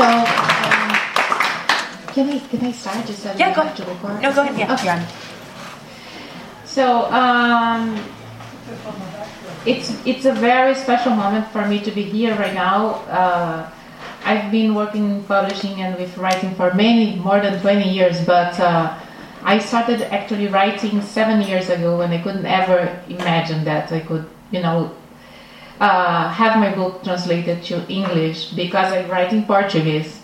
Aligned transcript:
So, 0.00 0.06
um, 0.06 0.90
can 2.14 2.30
I 2.30 2.38
can 2.48 2.64
I 2.64 2.72
start 2.72 3.06
just 3.06 3.22
so 3.22 3.34
Yeah, 3.36 3.52
go 3.54 3.64
record? 3.84 4.22
No, 4.22 4.32
go 4.32 4.40
ahead. 4.42 4.56
Yeah, 4.56 4.72
Okay. 4.72 4.86
you're. 4.88 5.04
So 6.64 7.04
um, 7.12 8.00
it's 9.66 9.92
it's 10.06 10.24
a 10.24 10.32
very 10.32 10.74
special 10.74 11.12
moment 11.14 11.48
for 11.52 11.66
me 11.68 11.80
to 11.80 11.90
be 11.90 12.02
here 12.04 12.34
right 12.36 12.54
now. 12.54 13.04
Uh, 13.12 13.68
I've 14.24 14.50
been 14.50 14.74
working 14.74 15.04
in 15.10 15.24
publishing 15.24 15.82
and 15.82 15.96
with 16.00 16.16
writing 16.16 16.54
for 16.54 16.72
many 16.72 17.16
more 17.16 17.40
than 17.40 17.60
20 17.60 17.84
years, 17.90 18.24
but 18.24 18.58
uh, 18.58 18.96
I 19.44 19.58
started 19.58 20.00
actually 20.12 20.46
writing 20.48 21.02
seven 21.02 21.42
years 21.42 21.68
ago, 21.68 22.00
and 22.00 22.12
I 22.14 22.22
couldn't 22.22 22.46
ever 22.46 22.88
imagine 23.08 23.64
that 23.64 23.92
I 23.92 24.00
could, 24.00 24.24
you 24.50 24.60
know, 24.62 24.94
uh, 25.80 26.28
have 26.28 26.58
my 26.58 26.74
book 26.74 27.02
translated 27.02 27.62
to 27.64 27.86
English 27.90 28.50
because 28.52 28.92
I 28.92 29.08
write 29.08 29.32
in 29.32 29.44
Portuguese. 29.44 30.20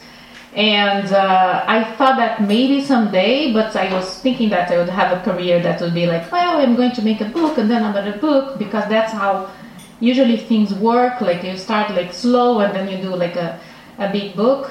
And 0.55 1.13
uh, 1.13 1.65
I 1.67 1.85
thought 1.97 2.17
that 2.17 2.43
maybe 2.43 2.83
someday, 2.83 3.53
but 3.53 3.77
I 3.77 3.93
was 3.93 4.21
thinking 4.21 4.49
that 4.51 4.71
I 4.71 4.79
would 4.79 4.89
have 4.89 5.13
a 5.13 5.23
career 5.23 5.63
that 5.63 5.81
would 5.81 5.93
be 5.95 6.07
like, 6.07 6.31
well, 6.33 6.61
I'm 6.61 6.77
going 6.77 6.93
to 6.93 7.03
make 7.03 7.21
a 7.21 7.27
book 7.27 7.59
and 7.59 7.71
then 7.71 7.85
another 7.85 8.19
book 8.19 8.59
because 8.59 8.89
that's 8.89 9.13
how 9.13 9.51
usually 10.01 10.39
things 10.39 10.73
work. 10.75 11.21
Like 11.21 11.43
you 11.43 11.57
start 11.59 11.91
like 11.91 12.13
slow 12.13 12.61
and 12.61 12.75
then 12.75 12.89
you 12.89 12.99
do 12.99 13.15
like 13.15 13.37
a, 13.37 13.61
a 13.99 14.11
big 14.11 14.35
book. 14.35 14.71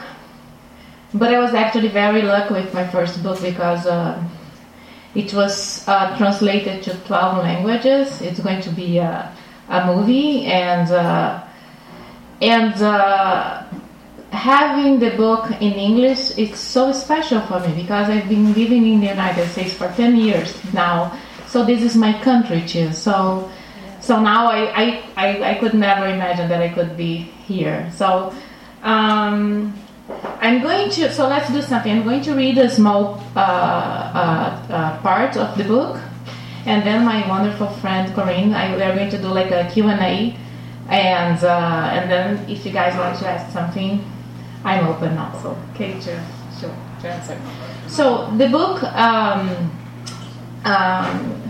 But 1.14 1.34
I 1.34 1.40
was 1.40 1.54
actually 1.54 1.90
very 1.90 2.24
lucky 2.24 2.56
with 2.56 2.74
my 2.74 2.88
first 2.88 3.22
book 3.22 3.40
because 3.42 3.86
uh, 3.86 4.24
it 5.14 5.34
was 5.34 5.88
uh, 5.88 6.18
translated 6.18 6.84
to 6.84 6.96
12 7.06 7.38
languages. 7.44 8.22
It's 8.22 8.40
going 8.40 8.62
to 8.62 8.72
be 8.72 9.00
a, 9.70 9.86
movie 9.86 10.46
and 10.46 10.92
uh, 10.92 11.44
and 12.42 12.74
uh, 12.82 13.64
having 14.32 15.00
the 15.00 15.12
book 15.12 15.50
in 15.62 15.74
English 15.74 16.38
it's 16.38 16.60
so 16.60 16.92
special 16.92 17.42
for 17.42 17.60
me 17.62 17.74
because 17.82 18.10
I've 18.10 18.28
been 18.28 18.54
living 18.54 18.86
in 18.88 19.00
the 19.00 19.08
United 19.08 19.48
States 19.50 19.74
for 19.74 19.92
10 19.92 20.18
years 20.18 20.56
now. 20.74 21.18
So 21.48 21.64
this 21.64 21.82
is 21.82 21.96
my 21.96 22.14
country 22.22 22.62
too. 22.68 22.92
So 22.92 23.50
so 24.06 24.22
now 24.22 24.48
I, 24.48 24.60
I, 24.84 25.04
I, 25.18 25.52
I 25.52 25.54
could 25.56 25.74
never 25.74 26.06
imagine 26.08 26.48
that 26.50 26.62
I 26.62 26.70
could 26.70 26.96
be 26.96 27.18
here. 27.48 27.92
So 27.96 28.36
um, 28.84 29.74
I'm 30.40 30.62
going 30.62 30.92
to 30.92 31.12
so 31.12 31.28
let's 31.28 31.52
do 31.52 31.62
something. 31.62 31.92
I'm 31.92 32.04
going 32.04 32.22
to 32.22 32.34
read 32.34 32.58
a 32.60 32.70
small 32.70 33.20
uh, 33.36 33.40
uh, 33.40 34.68
uh, 34.70 35.02
part 35.02 35.38
of 35.38 35.58
the 35.58 35.64
book, 35.64 36.00
and 36.66 36.86
then 36.86 37.06
my 37.06 37.28
wonderful 37.28 37.68
friend 37.68 38.14
Corinne, 38.14 38.54
I, 38.54 38.76
we 38.76 38.82
are 38.82 38.96
going 38.96 39.10
to 39.10 39.18
do 39.18 39.28
like 39.28 39.52
a 39.52 39.70
Q 39.72 39.88
and 39.90 41.44
uh, 41.44 41.90
and 41.94 42.12
then 42.12 42.50
if 42.50 42.66
you 42.66 42.72
guys 42.72 42.96
want 42.98 43.18
to 43.20 43.28
ask 43.28 43.52
something, 43.52 44.04
I'm 44.64 44.88
open 44.88 45.18
also. 45.18 45.58
Okay, 45.74 46.00
to 46.00 46.24
to, 46.60 46.76
to 47.02 47.10
answer. 47.10 47.40
So 47.88 48.30
the 48.38 48.50
book. 48.50 48.84
Um, 48.84 49.72
um, 50.66 51.42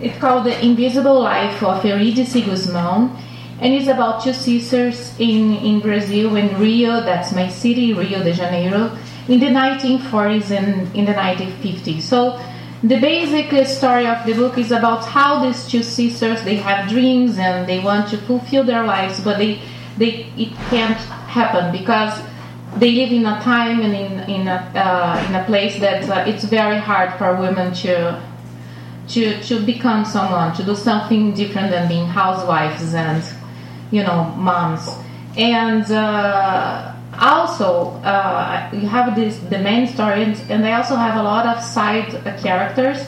it's 0.00 0.18
called 0.18 0.46
The 0.46 0.64
Invisible 0.64 1.20
Life 1.20 1.62
of 1.62 1.84
Eurídice 1.84 2.42
Gusmão, 2.42 3.16
and 3.60 3.72
it's 3.72 3.86
about 3.86 4.24
two 4.24 4.32
sisters 4.32 5.14
in, 5.20 5.54
in 5.58 5.78
Brazil, 5.78 6.34
in 6.34 6.58
Rio, 6.58 7.02
that's 7.02 7.32
my 7.32 7.46
city, 7.46 7.92
Rio 7.92 8.20
de 8.24 8.32
Janeiro, 8.32 8.90
in 9.28 9.38
the 9.38 9.46
1940s 9.46 10.50
and 10.50 10.92
in 10.96 11.04
the 11.04 11.12
1950s. 11.12 12.02
So 12.02 12.40
the 12.82 12.98
basic 13.00 13.66
story 13.68 14.06
of 14.06 14.26
the 14.26 14.34
book 14.34 14.58
is 14.58 14.72
about 14.72 15.04
how 15.04 15.44
these 15.44 15.66
two 15.68 15.82
sisters 15.82 16.42
they 16.42 16.56
have 16.56 16.88
dreams 16.88 17.38
and 17.38 17.68
they 17.68 17.78
want 17.78 18.08
to 18.10 18.18
fulfill 18.18 18.64
their 18.64 18.84
lives, 18.84 19.20
but 19.20 19.38
they 19.38 19.60
they 19.98 20.26
it 20.36 20.52
can't 20.70 20.98
happen 21.28 21.70
because 21.70 22.20
they 22.78 22.92
live 22.92 23.12
in 23.12 23.24
a 23.26 23.40
time 23.42 23.80
and 23.80 23.94
in 23.94 24.18
in 24.28 24.48
a 24.48 24.58
uh, 24.74 25.26
in 25.28 25.34
a 25.34 25.44
place 25.44 25.78
that 25.78 26.08
uh, 26.08 26.24
it's 26.26 26.44
very 26.44 26.78
hard 26.78 27.12
for 27.18 27.36
women 27.36 27.72
to 27.72 28.20
to 29.08 29.40
to 29.42 29.64
become 29.64 30.04
someone 30.04 30.52
to 30.56 30.64
do 30.64 30.74
something 30.74 31.34
different 31.34 31.70
than 31.70 31.86
being 31.86 32.06
housewives 32.06 32.94
and 32.94 33.22
you 33.92 34.02
know 34.02 34.24
moms. 34.36 34.88
And 35.36 35.84
uh, 35.90 36.92
also 37.22 37.90
uh, 38.02 38.68
you 38.72 38.86
have 38.88 39.14
this 39.14 39.38
the 39.50 39.58
main 39.58 39.86
story 39.86 40.24
and, 40.24 40.36
and 40.50 40.66
I 40.66 40.72
also 40.72 40.96
have 40.96 41.16
a 41.16 41.22
lot 41.22 41.46
of 41.46 41.62
side 41.62 42.10
characters 42.42 42.98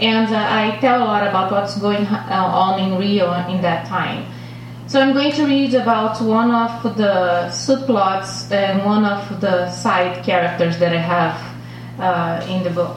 and 0.00 0.32
uh, 0.32 0.38
I 0.38 0.78
tell 0.80 1.02
a 1.02 1.04
lot 1.04 1.26
about 1.26 1.50
what's 1.50 1.78
going 1.78 2.06
uh, 2.06 2.28
on 2.30 2.78
in 2.80 2.98
Rio 2.98 3.32
in 3.48 3.62
that 3.62 3.86
time. 3.86 4.26
So 4.86 5.00
I'm 5.00 5.14
going 5.14 5.32
to 5.32 5.46
read 5.46 5.74
about 5.74 6.20
one 6.20 6.52
of 6.52 6.96
the 6.96 7.48
subplots 7.50 8.52
and 8.52 8.84
one 8.84 9.04
of 9.04 9.40
the 9.40 9.68
side 9.70 10.24
characters 10.24 10.78
that 10.78 10.92
I 10.92 11.00
have 11.00 11.36
uh, 11.98 12.46
in 12.46 12.62
the 12.62 12.70
book. 12.70 12.96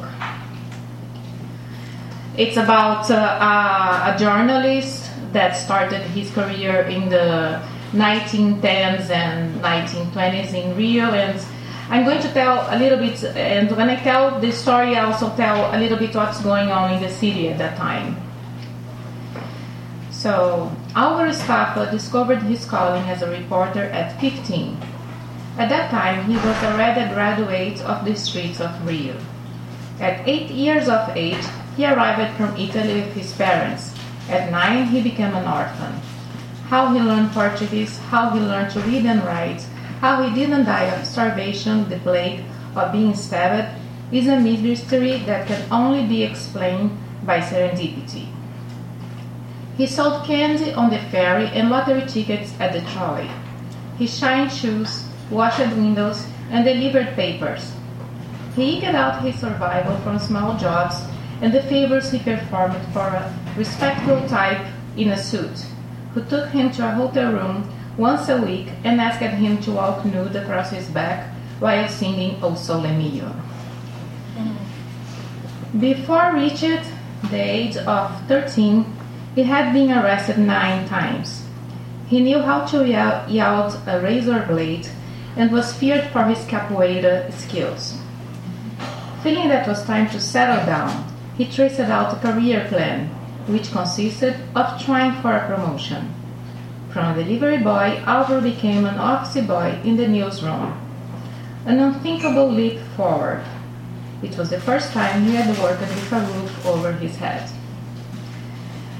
It's 2.37 2.57
about 2.57 3.09
uh, 3.09 3.15
a, 3.15 4.13
a 4.13 4.19
journalist 4.19 5.09
that 5.33 5.53
started 5.53 6.01
his 6.01 6.29
career 6.31 6.83
in 6.83 7.09
the 7.09 7.61
1910s 7.91 9.09
and 9.09 9.59
1920s 9.61 10.53
in 10.53 10.75
Rio, 10.77 11.05
and 11.11 11.39
I'm 11.89 12.05
going 12.05 12.21
to 12.21 12.31
tell 12.33 12.67
a 12.69 12.77
little 12.77 12.99
bit. 12.99 13.23
And 13.35 13.75
when 13.75 13.89
I 13.89 13.95
tell 13.95 14.39
the 14.39 14.51
story, 14.51 14.95
I 14.95 15.05
also 15.05 15.35
tell 15.35 15.75
a 15.75 15.77
little 15.79 15.97
bit 15.97 16.13
what's 16.13 16.41
going 16.41 16.69
on 16.69 16.93
in 16.93 17.01
the 17.01 17.09
city 17.09 17.49
at 17.49 17.57
that 17.57 17.77
time. 17.77 18.15
So, 20.11 20.71
Álvaro 20.93 21.33
Staffa 21.33 21.89
discovered 21.89 22.43
his 22.43 22.65
calling 22.65 23.03
as 23.03 23.21
a 23.21 23.31
reporter 23.31 23.83
at 23.83 24.19
15. 24.19 24.77
At 25.57 25.69
that 25.69 25.89
time, 25.89 26.25
he 26.25 26.35
was 26.35 26.63
already 26.63 27.01
a 27.01 27.13
graduate 27.13 27.81
of 27.81 28.05
the 28.05 28.15
streets 28.15 28.61
of 28.61 28.85
Rio. 28.85 29.15
At 29.99 30.27
eight 30.27 30.51
years 30.51 30.87
of 30.87 31.15
age, 31.15 31.43
he 31.75 31.85
arrived 31.85 32.37
from 32.37 32.55
Italy 32.55 33.01
with 33.01 33.13
his 33.13 33.33
parents. 33.33 33.95
At 34.29 34.51
nine, 34.51 34.87
he 34.87 35.01
became 35.01 35.33
an 35.33 35.47
orphan. 35.47 35.95
How 36.69 36.93
he 36.93 36.99
learned 36.99 37.31
Portuguese, 37.31 37.97
how 37.97 38.29
he 38.29 38.39
learned 38.39 38.69
to 38.73 38.79
read 38.81 39.03
and 39.05 39.23
write, 39.23 39.65
how 40.01 40.21
he 40.21 40.33
didn't 40.35 40.65
die 40.65 40.83
of 40.83 41.03
starvation, 41.03 41.89
the 41.89 41.97
plague, 41.97 42.43
or 42.75 42.89
being 42.89 43.15
stabbed, 43.15 43.75
is 44.11 44.27
a 44.27 44.39
mystery 44.39 45.17
that 45.25 45.47
can 45.47 45.65
only 45.71 46.05
be 46.05 46.23
explained 46.23 46.91
by 47.25 47.39
serendipity. 47.39 48.27
He 49.77 49.87
sold 49.87 50.25
candy 50.25 50.71
on 50.73 50.91
the 50.91 50.99
ferry 51.09 51.47
and 51.47 51.71
lottery 51.71 52.05
tickets 52.05 52.53
at 52.59 52.73
the 52.73 52.81
trolley. 52.91 53.31
He 53.97 54.05
shined 54.05 54.51
shoes, 54.51 55.07
washed 55.31 55.59
windows, 55.75 56.27
and 56.51 56.65
delivered 56.65 57.15
papers. 57.15 57.73
He 58.55 58.77
eked 58.77 58.93
out 58.93 59.23
his 59.23 59.39
survival 59.39 59.97
from 60.01 60.19
small 60.19 60.55
jobs 60.57 61.01
and 61.41 61.51
the 61.51 61.63
favors 61.63 62.11
he 62.11 62.19
performed 62.19 62.77
for 62.93 63.07
a 63.07 63.33
respectable 63.57 64.27
type 64.27 64.67
in 64.97 65.09
a 65.09 65.17
suit, 65.17 65.65
who 66.13 66.23
took 66.23 66.49
him 66.49 66.71
to 66.71 66.87
a 66.87 66.91
hotel 66.91 67.31
room 67.31 67.69
once 67.97 68.29
a 68.29 68.41
week 68.41 68.67
and 68.83 68.99
asked 68.99 69.21
him 69.21 69.57
to 69.59 69.71
walk 69.71 70.05
nude 70.05 70.35
across 70.35 70.71
his 70.71 70.87
back 70.87 71.33
while 71.59 71.87
singing 71.87 72.41
O 72.41 72.55
Sole 72.55 72.87
Mio. 72.87 73.31
Before 75.79 76.33
reaching 76.33 76.79
the 77.29 77.39
age 77.39 77.77
of 77.77 78.27
13, 78.27 78.85
he 79.35 79.43
had 79.43 79.73
been 79.73 79.91
arrested 79.91 80.39
nine 80.39 80.87
times. 80.87 81.45
He 82.07 82.21
knew 82.21 82.39
how 82.41 82.65
to 82.67 82.83
wield 82.83 83.79
a 83.85 83.99
razor 84.01 84.45
blade 84.47 84.87
and 85.35 85.51
was 85.51 85.73
feared 85.73 86.05
for 86.05 86.23
his 86.23 86.39
capoeira 86.45 87.31
skills. 87.33 87.99
Feeling 89.21 89.49
that 89.49 89.67
it 89.67 89.69
was 89.69 89.85
time 89.85 90.09
to 90.09 90.19
settle 90.19 90.65
down, 90.65 91.05
he 91.37 91.45
traced 91.45 91.79
out 91.81 92.13
a 92.13 92.19
career 92.19 92.65
plan, 92.67 93.11
which 93.51 93.71
consisted 93.71 94.35
of 94.55 94.81
trying 94.81 95.21
for 95.21 95.33
a 95.33 95.47
promotion. 95.47 96.13
From 96.91 97.17
a 97.17 97.23
delivery 97.23 97.57
boy, 97.57 98.01
Álvaro 98.05 98.41
became 98.41 98.85
an 98.85 98.97
office 98.97 99.45
boy 99.45 99.79
in 99.83 99.97
the 99.97 100.07
newsroom. 100.07 100.73
An 101.65 101.79
unthinkable 101.79 102.49
leap 102.49 102.79
forward. 102.95 103.43
It 104.23 104.37
was 104.37 104.49
the 104.49 104.59
first 104.59 104.91
time 104.91 105.23
he 105.23 105.35
had 105.35 105.57
worked 105.59 105.81
with 105.81 106.11
a 106.11 106.19
roof 106.19 106.65
over 106.65 106.91
his 106.93 107.15
head. 107.17 107.49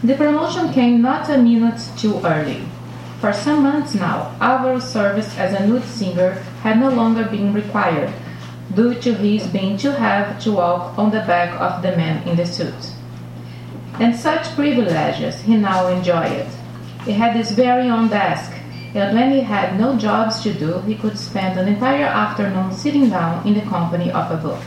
The 0.03 0.15
promotion 0.15 0.71
came 0.71 1.01
not 1.01 1.29
a 1.29 1.37
minute 1.37 1.81
too 1.97 2.21
early. 2.23 2.63
For 3.19 3.33
some 3.33 3.63
months 3.63 3.95
now, 3.95 4.33
Álvaro's 4.39 4.87
service 4.87 5.37
as 5.37 5.53
a 5.53 5.67
nude 5.67 5.83
singer 5.83 6.33
had 6.63 6.79
no 6.79 6.89
longer 6.89 7.25
been 7.25 7.53
required, 7.53 8.13
due 8.73 8.93
to 8.93 9.13
his 9.13 9.45
being 9.47 9.77
too 9.77 9.91
heavy 9.91 10.39
to 10.43 10.53
walk 10.53 10.97
on 10.97 11.11
the 11.11 11.19
back 11.27 11.59
of 11.59 11.81
the 11.81 11.97
man 11.97 12.25
in 12.27 12.37
the 12.37 12.45
suit. 12.45 12.93
And 13.99 14.15
such 14.15 14.55
privileges 14.55 15.41
he 15.41 15.57
now 15.57 15.87
enjoyed. 15.87 16.47
He 17.05 17.11
had 17.11 17.35
his 17.35 17.51
very 17.51 17.89
own 17.89 18.07
desk, 18.07 18.53
and 18.95 19.15
when 19.15 19.31
he 19.31 19.41
had 19.41 19.79
no 19.79 19.97
jobs 19.97 20.41
to 20.41 20.53
do, 20.53 20.79
he 20.81 20.95
could 20.95 21.17
spend 21.17 21.59
an 21.59 21.67
entire 21.67 22.05
afternoon 22.05 22.71
sitting 22.71 23.09
down 23.09 23.45
in 23.45 23.53
the 23.53 23.69
company 23.69 24.11
of 24.11 24.31
a 24.31 24.37
book. 24.37 24.61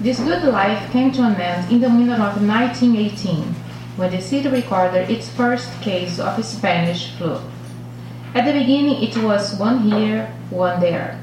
This 0.00 0.20
good 0.20 0.44
life 0.44 0.90
came 0.92 1.12
to 1.12 1.22
an 1.24 1.36
end 1.36 1.70
in 1.70 1.80
the 1.80 1.88
winter 1.88 2.14
of 2.14 2.40
1918, 2.40 3.42
when 3.96 4.10
the 4.10 4.20
city 4.20 4.48
recorded 4.48 5.10
its 5.10 5.28
first 5.28 5.68
case 5.82 6.18
of 6.18 6.42
Spanish 6.44 7.12
flu. 7.16 7.40
At 8.34 8.44
the 8.44 8.52
beginning, 8.52 9.02
it 9.02 9.16
was 9.18 9.58
one 9.58 9.90
here, 9.90 10.32
one 10.50 10.80
there. 10.80 11.18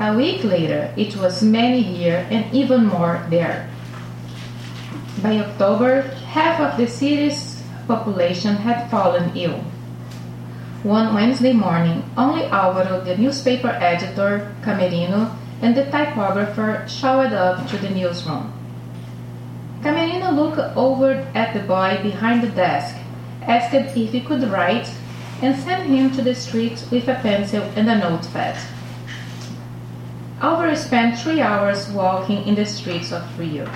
A 0.00 0.16
week 0.16 0.44
later, 0.44 0.92
it 0.96 1.16
was 1.16 1.42
many 1.42 1.82
here 1.82 2.26
and 2.30 2.52
even 2.52 2.86
more 2.86 3.24
there. 3.30 3.68
By 5.22 5.40
October, 5.40 6.02
half 6.30 6.60
of 6.60 6.76
the 6.76 6.86
city's 6.86 7.60
population 7.88 8.54
had 8.54 8.88
fallen 8.88 9.36
ill. 9.36 9.64
One 10.84 11.12
Wednesday 11.12 11.52
morning, 11.52 12.04
only 12.16 12.44
Alvaro, 12.44 13.00
the 13.00 13.16
newspaper 13.16 13.70
editor, 13.80 14.54
Camerino, 14.62 15.34
and 15.60 15.76
the 15.76 15.86
typographer 15.86 16.86
showed 16.86 17.32
up 17.32 17.68
to 17.68 17.78
the 17.78 17.90
newsroom. 17.90 18.52
Camerino 19.82 20.30
looked 20.30 20.60
over 20.76 21.26
at 21.34 21.52
the 21.52 21.66
boy 21.66 21.98
behind 22.00 22.44
the 22.44 22.50
desk, 22.50 22.94
asked 23.42 23.74
if 23.74 23.94
he 23.94 24.20
could 24.20 24.44
write, 24.44 24.88
and 25.42 25.56
sent 25.56 25.90
him 25.90 26.12
to 26.12 26.22
the 26.22 26.34
street 26.34 26.84
with 26.92 27.08
a 27.08 27.14
pencil 27.16 27.62
and 27.74 27.90
a 27.90 27.98
notepad. 27.98 28.56
Alvaro 30.40 30.76
spent 30.76 31.18
three 31.18 31.40
hours 31.40 31.88
walking 31.90 32.46
in 32.46 32.54
the 32.54 32.66
streets 32.66 33.12
of 33.12 33.22
Rio. 33.36 33.68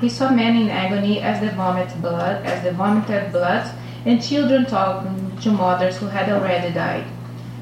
He 0.00 0.08
saw 0.08 0.30
men 0.30 0.56
in 0.56 0.70
agony 0.70 1.20
as 1.20 1.40
they 1.40 1.48
vomited 1.48 2.02
blood, 2.02 2.44
as 2.44 2.62
they 2.62 2.70
vomited 2.70 3.32
blood, 3.32 3.70
and 4.04 4.22
children 4.22 4.66
talking 4.66 5.36
to 5.40 5.50
mothers 5.50 5.96
who 5.98 6.06
had 6.06 6.28
already 6.28 6.72
died. 6.72 7.04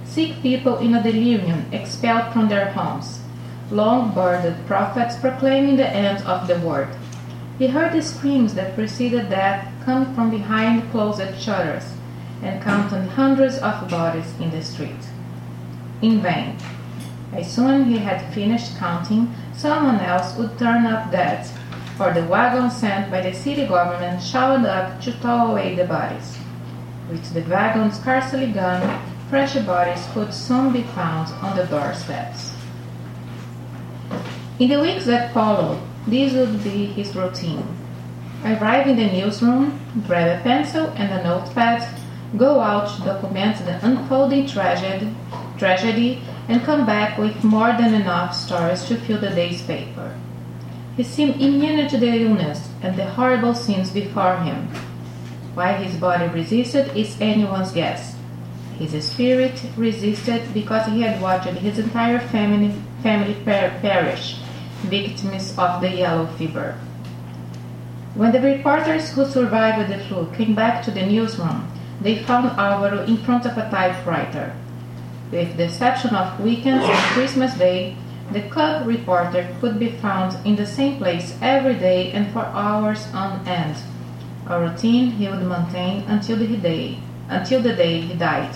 Sick 0.05 0.43
people 0.43 0.79
in 0.79 0.95
a 0.95 1.03
delirium, 1.03 1.67
expelled 1.73 2.33
from 2.33 2.49
their 2.49 2.71
homes. 2.73 3.21
Long-bearded 3.71 4.67
prophets 4.67 5.17
proclaiming 5.17 5.77
the 5.77 5.89
end 5.89 6.23
of 6.25 6.47
the 6.47 6.59
world. 6.59 6.89
He 7.59 7.69
heard 7.69 7.93
the 7.93 8.03
screams 8.03 8.55
that 8.55 8.75
preceded 8.75 9.31
death 9.31 9.69
come 9.85 10.15
from 10.15 10.31
behind 10.31 10.91
closed 10.91 11.41
shutters, 11.41 11.95
and 12.43 12.61
counted 12.63 13.09
hundreds 13.11 13.59
of 13.59 13.89
bodies 13.89 14.35
in 14.41 14.51
the 14.51 14.63
street. 14.63 15.07
In 16.03 16.21
vain. 16.21 16.57
As 17.33 17.51
soon 17.51 17.83
as 17.83 17.87
he 17.87 17.99
had 17.99 18.35
finished 18.35 18.77
counting, 18.79 19.33
someone 19.55 20.01
else 20.01 20.37
would 20.37 20.59
turn 20.59 20.87
up 20.87 21.11
dead, 21.11 21.47
or 22.01 22.13
the 22.13 22.25
wagon 22.25 22.71
sent 22.71 23.11
by 23.11 23.21
the 23.21 23.33
city 23.33 23.67
government 23.67 24.23
showed 24.23 24.65
up 24.65 25.01
to 25.03 25.13
tow 25.21 25.51
away 25.51 25.75
the 25.75 25.85
bodies. 25.85 26.39
With 27.11 27.33
the 27.35 27.43
wagon 27.43 27.93
scarcely 27.93 28.53
gone, 28.53 29.03
fresh 29.29 29.55
bodies 29.67 30.07
could 30.13 30.33
soon 30.33 30.73
be 30.73 30.83
found 30.83 31.29
on 31.43 31.57
the 31.57 31.67
doorsteps. 31.67 32.53
In 34.59 34.69
the 34.69 34.81
weeks 34.81 35.07
that 35.07 35.33
followed, 35.35 35.81
this 36.07 36.33
would 36.33 36.63
be 36.63 36.87
his 36.87 37.15
routine. 37.15 37.67
Arrive 38.45 38.89
in 38.89 38.97
the 38.97 39.07
newsroom, 39.07 39.81
grab 40.07 40.41
a 40.41 40.43
pencil 40.43 40.87
and 40.97 41.13
a 41.13 41.23
notepad, 41.23 41.87
go 42.37 42.61
out 42.61 42.95
to 42.97 43.03
document 43.03 43.59
the 43.59 43.85
unfolding 43.87 44.47
tragedy, 44.47 45.15
tragedy 45.59 46.23
and 46.49 46.63
come 46.63 46.85
back 46.85 47.19
with 47.19 47.45
more 47.45 47.73
than 47.73 47.95
enough 47.95 48.35
stories 48.35 48.85
to 48.85 48.97
fill 48.97 49.21
the 49.21 49.31
day's 49.31 49.63
paper. 49.63 50.15
He 50.97 51.03
seemed 51.03 51.41
immune 51.41 51.89
to 51.89 51.97
the 51.97 52.23
illness 52.23 52.69
and 52.83 52.97
the 52.97 53.07
horrible 53.07 53.55
scenes 53.55 53.91
before 53.91 54.37
him. 54.39 54.69
Why 55.55 55.73
his 55.73 55.97
body 55.97 56.27
resisted 56.29 56.95
is 56.97 57.21
anyone's 57.21 57.73
guess. 57.73 58.17
His 58.79 59.05
spirit 59.05 59.63
resisted 59.77 60.53
because 60.53 60.87
he 60.87 61.03
had 61.03 61.21
watched 61.21 61.47
his 61.47 61.79
entire 61.79 62.19
family, 62.19 62.75
family 63.03 63.35
per- 63.45 63.73
perish, 63.81 64.37
victims 64.83 65.57
of 65.57 65.81
the 65.81 65.91
yellow 65.91 66.27
fever. 66.39 66.75
When 68.15 68.33
the 68.33 68.41
reporters 68.41 69.11
who 69.13 69.25
survived 69.25 69.91
the 69.91 69.99
flu 70.05 70.31
came 70.37 70.55
back 70.55 70.85
to 70.85 70.91
the 70.91 71.07
newsroom, 71.07 71.69
they 72.03 72.19
found 72.19 72.51
Alvaro 72.59 73.05
in 73.05 73.17
front 73.17 73.47
of 73.47 73.57
a 73.57 73.71
typewriter. 73.71 74.55
With 75.31 75.57
the 75.57 75.65
exception 75.65 76.15
of 76.15 76.41
weekends 76.41 76.85
and 76.85 76.99
Christmas 77.15 77.55
Day, 77.55 77.97
the 78.33 78.43
cub 78.49 78.87
reporter 78.87 79.49
could 79.61 79.79
be 79.79 79.91
found 79.91 80.37
in 80.47 80.57
the 80.57 80.67
same 80.67 80.99
place 80.99 81.37
every 81.43 81.75
day 81.75 82.13
and 82.13 82.33
for 82.33 82.41
hours 82.41 83.07
on 83.13 83.47
end, 83.47 83.77
a 84.49 84.61
routine 84.61 85.13
he 85.13 85.29
would 85.29 85.43
maintain 85.43 86.03
until 86.09 86.37
the 86.37 86.57
day, 86.57 86.99
until 87.29 87.61
the 87.63 87.75
day 87.75 88.01
he 88.01 88.15
died. 88.15 88.55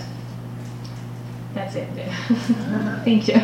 That's 1.55 1.75
it. 1.75 1.88
Thank 3.05 3.28
you. 3.28 3.40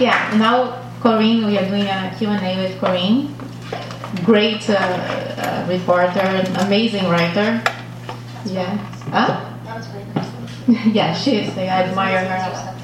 Yeah, 0.00 0.32
now 0.38 0.80
Corinne, 1.00 1.46
we 1.46 1.58
are 1.58 1.66
doing 1.66 1.86
a 1.86 2.14
Q&A 2.16 2.56
with 2.56 2.78
Corinne. 2.80 3.34
Great 4.24 4.68
uh, 4.70 4.74
uh, 4.74 5.66
reporter, 5.68 6.44
amazing 6.60 7.08
writer. 7.08 7.62
Yeah. 8.44 8.76
Huh? 9.10 9.47
That 9.78 9.92
very 9.92 10.04
nice. 10.76 10.86
yeah, 10.94 11.14
she 11.14 11.36
is. 11.36 11.56
I 11.56 11.66
admire 11.66 12.18
her. 12.24 12.74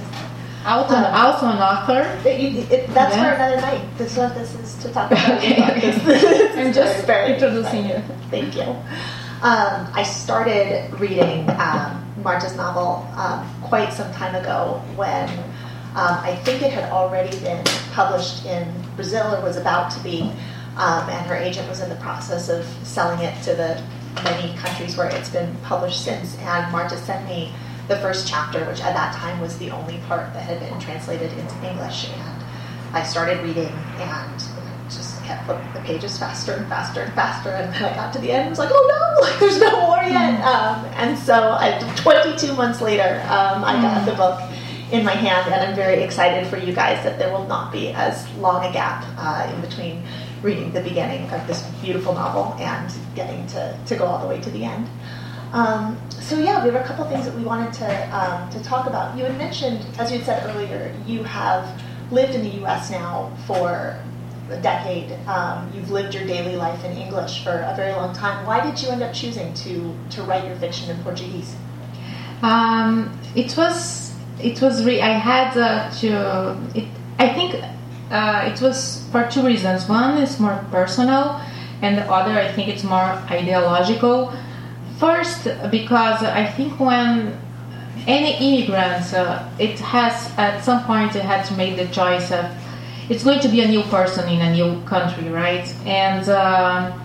I 0.67 0.73
Also, 0.73 0.95
also 0.97 1.47
an 1.49 1.59
author. 1.59 2.29
It- 2.29 2.41
you- 2.41 2.67
it- 2.71 2.95
that's 2.95 3.15
Yeah. 3.17 3.31
for 3.31 3.35
another 3.37 3.61
night. 3.61 3.83
This 3.99 4.17
one, 4.17 4.33
this 4.35 4.55
is 4.55 4.75
to 4.83 4.89
talk 4.93 5.11
about. 5.11 5.31
Okay, 5.39 5.63
okay. 5.63 5.81
this. 5.91 6.03
This 6.05 6.57
I'm 6.57 6.73
just 6.73 7.05
very 7.05 7.35
introducing 7.35 7.85
exciting. 7.87 8.09
you. 8.09 8.15
Thank 8.31 8.57
you. 8.57 8.63
Um, 9.43 9.89
I 9.93 10.03
started 10.05 10.99
reading 10.99 11.51
um, 11.61 12.03
Martha's 12.23 12.57
novel 12.57 13.07
um, 13.17 13.47
quite 13.63 13.93
some 13.93 14.11
time 14.15 14.35
ago 14.35 14.81
when 14.97 15.29
um, 15.95 16.19
I 16.23 16.37
think 16.45 16.63
it 16.63 16.73
had 16.73 16.85
already 16.91 17.37
been 17.41 17.63
published 17.93 18.47
in 18.47 18.67
Brazil 18.97 19.35
or 19.35 19.43
was 19.43 19.59
about 19.59 19.91
to 19.91 20.01
be, 20.03 20.23
um, 20.79 21.09
and 21.11 21.27
her 21.27 21.37
agent 21.37 21.69
was 21.69 21.81
in 21.83 21.91
the 21.91 21.95
process 21.97 22.49
of 22.49 22.65
selling 22.85 23.21
it 23.21 23.35
to 23.43 23.55
the 23.55 23.83
many 24.23 24.57
countries 24.57 24.97
where 24.97 25.09
it's 25.09 25.31
been 25.31 25.55
published 25.65 26.05
since. 26.05 26.37
And 26.39 26.71
Martha 26.71 26.97
sent 26.97 27.27
me 27.29 27.53
the 27.89 27.97
first 27.97 28.29
chapter, 28.29 28.65
which 28.65 28.81
at 28.81 28.95
that 28.95 29.15
time 29.15 29.41
was 29.41 29.59
the 29.59 29.71
only 29.71 29.99
part 30.07 30.33
that 30.33 30.43
had 30.43 30.61
been 30.61 30.79
translated 30.81 31.33
into 31.33 31.55
English. 31.69 32.11
And 32.11 32.45
I 32.93 33.03
started 33.03 33.43
reading 33.43 33.73
and 33.99 34.43
just 34.89 35.23
kept 35.25 35.47
flipping 35.47 35.73
the 35.73 35.81
pages 35.81 36.19
faster 36.19 36.53
and 36.53 36.67
faster 36.69 37.01
and 37.01 37.13
faster. 37.15 37.51
And 37.51 37.73
then 37.73 37.85
I 37.85 37.95
got 37.95 38.13
to 38.15 38.19
the 38.19 38.31
end, 38.31 38.47
I 38.47 38.49
was 38.51 38.59
like, 38.59 38.71
oh 38.73 39.21
no, 39.21 39.27
like, 39.27 39.39
there's 39.41 39.59
no 39.59 39.87
more 39.87 40.03
yet. 40.03 40.41
Um, 40.45 40.85
and 40.97 41.19
so 41.19 41.57
I, 41.59 41.79
22 41.97 42.55
months 42.55 42.81
later, 42.81 43.21
um, 43.29 43.65
I 43.65 43.81
got 43.81 44.05
the 44.05 44.15
book 44.15 44.41
in 44.93 45.05
my 45.05 45.13
hand, 45.13 45.53
and 45.53 45.63
I'm 45.63 45.75
very 45.75 46.03
excited 46.03 46.47
for 46.47 46.57
you 46.57 46.73
guys 46.73 47.03
that 47.05 47.19
there 47.19 47.33
will 47.33 47.47
not 47.47 47.73
be 47.73 47.89
as 47.91 48.31
long 48.37 48.65
a 48.65 48.73
gap 48.73 49.05
uh, 49.19 49.53
in 49.53 49.61
between 49.61 50.03
reading 50.45 50.71
the 50.73 50.83
beginning 50.83 51.29
of 51.31 51.47
this 51.47 51.63
beautiful 51.83 52.15
novel 52.15 52.55
and 52.61 52.93
getting 53.17 53.47
to, 53.49 53.77
to 53.87 53.97
go 53.97 54.05
all 54.05 54.21
the 54.21 54.29
way 54.29 54.41
to 54.41 54.51
the 54.51 54.65
end. 54.65 54.89
Um, 55.53 55.99
so 56.11 56.39
yeah, 56.39 56.65
we 56.65 56.71
have 56.73 56.85
a 56.85 56.87
couple 56.87 57.05
things 57.07 57.25
that 57.25 57.35
we 57.35 57.43
wanted 57.43 57.73
to 57.75 58.17
um, 58.17 58.51
to 58.51 58.63
talk 58.63 58.87
about. 58.87 59.17
You 59.17 59.25
had 59.25 59.39
mentioned, 59.39 59.87
as 59.99 60.11
you 60.11 60.19
had 60.19 60.27
said 60.27 60.51
earlier, 60.51 60.95
you 61.07 61.23
have 61.23 61.83
lived 62.11 62.35
in 62.35 62.43
the 62.43 62.57
U.S. 62.61 62.91
now 62.91 63.33
for 63.47 63.97
a 64.51 64.61
decade. 64.61 65.13
Um, 65.27 65.71
you've 65.75 65.91
lived 65.91 66.15
your 66.15 66.27
daily 66.27 66.57
life 66.57 66.85
in 66.85 66.93
English 66.97 67.45
for 67.45 67.53
a 67.53 67.75
very 67.77 67.93
long 67.93 68.15
time. 68.15 68.45
Why 68.47 68.61
did 68.69 68.83
you 68.83 68.89
end 68.89 69.03
up 69.03 69.15
choosing 69.15 69.55
to 69.55 69.95
to 70.11 70.23
write 70.25 70.45
your 70.45 70.57
fiction 70.57 70.91
in 70.91 71.03
Portuguese? 71.05 71.55
Um, 72.43 73.17
it 73.37 73.57
was 73.57 74.13
it 74.43 74.61
was 74.61 74.85
re- 74.85 75.01
I 75.01 75.13
had 75.13 75.57
uh, 75.57 75.91
to 76.01 76.59
it, 76.75 76.89
I 77.19 77.29
think 77.29 77.55
uh, 78.15 78.51
it 78.51 78.61
was 78.61 79.03
for 79.11 79.29
two 79.29 79.45
reasons. 79.45 79.89
One 79.89 80.19
is 80.19 80.39
more 80.39 80.65
personal, 80.71 81.41
and 81.83 81.99
the 81.99 82.09
other 82.11 82.39
I 82.39 82.51
think 82.53 82.69
it's 82.69 82.85
more 82.85 83.11
ideological. 83.29 84.33
First, 84.99 85.49
because 85.71 86.23
I 86.23 86.47
think 86.47 86.79
when 86.79 87.37
any 88.07 88.33
immigrant, 88.39 89.13
uh, 89.13 89.49
it 89.59 89.81
has 89.81 90.33
at 90.39 90.63
some 90.63 90.85
point 90.85 91.17
it 91.17 91.23
had 91.23 91.45
to 91.47 91.55
make 91.55 91.77
the 91.77 91.89
choice 91.89 92.31
of 92.31 92.47
it's 93.11 93.25
going 93.25 93.41
to 93.41 93.49
be 93.49 93.61
a 93.61 93.69
new 93.69 93.83
person 93.83 94.29
in 94.29 94.41
a 94.41 94.53
new 94.53 94.81
country, 94.85 95.29
right? 95.29 95.67
And 95.85 96.29
uh, 96.29 96.97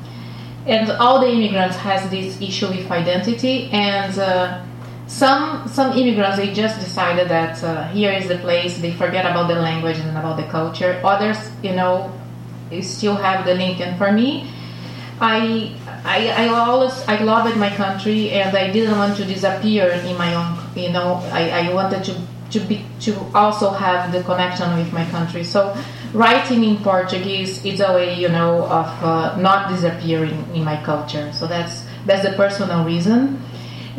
and 0.67 0.91
all 0.91 1.19
the 1.19 1.29
immigrants 1.31 1.75
has 1.77 2.07
this 2.11 2.39
issue 2.39 2.67
with 2.67 2.89
identity 2.91 3.69
and. 3.71 4.68
Some 5.09 5.67
some 5.67 5.97
immigrants 5.97 6.37
they 6.37 6.53
just 6.53 6.79
decided 6.79 7.27
that 7.29 7.61
uh, 7.63 7.89
here 7.89 8.11
is 8.13 8.27
the 8.27 8.37
place 8.37 8.79
they 8.79 8.93
forget 8.93 9.25
about 9.25 9.47
the 9.49 9.55
language 9.55 9.97
and 9.97 10.15
about 10.15 10.37
the 10.37 10.47
culture. 10.47 11.01
Others 11.03 11.49
you 11.63 11.73
know 11.75 12.13
still 12.81 13.15
have 13.15 13.45
the 13.45 13.55
link. 13.55 13.81
And 13.81 13.97
for 13.97 14.11
me 14.11 14.47
i 15.21 15.75
i, 16.05 16.29
I 16.29 16.47
always 16.47 16.93
i 17.07 17.21
loved 17.21 17.57
my 17.57 17.69
country 17.75 18.31
and 18.31 18.55
i 18.55 18.71
didn't 18.71 18.97
want 18.97 19.17
to 19.17 19.25
disappear 19.25 19.89
in 19.89 20.17
my 20.17 20.33
own 20.33 20.57
you 20.75 20.91
know 20.91 21.15
i, 21.33 21.67
I 21.67 21.73
wanted 21.73 22.05
to 22.05 22.15
to 22.51 22.59
be 22.61 22.85
to 23.01 23.15
also 23.35 23.69
have 23.71 24.11
the 24.11 24.23
connection 24.23 24.75
with 24.77 24.91
my 24.91 25.05
country. 25.09 25.43
So 25.43 25.77
writing 26.13 26.63
in 26.63 26.77
portuguese 26.77 27.63
is 27.63 27.79
a 27.79 27.93
way 27.93 28.15
you 28.15 28.29
know 28.29 28.63
of 28.63 28.87
uh, 29.03 29.37
not 29.37 29.69
disappearing 29.69 30.45
in 30.55 30.63
my 30.63 30.81
culture. 30.83 31.31
So 31.33 31.45
that's 31.45 31.85
that's 32.05 32.23
the 32.23 32.33
personal 32.33 32.83
reason 32.85 33.39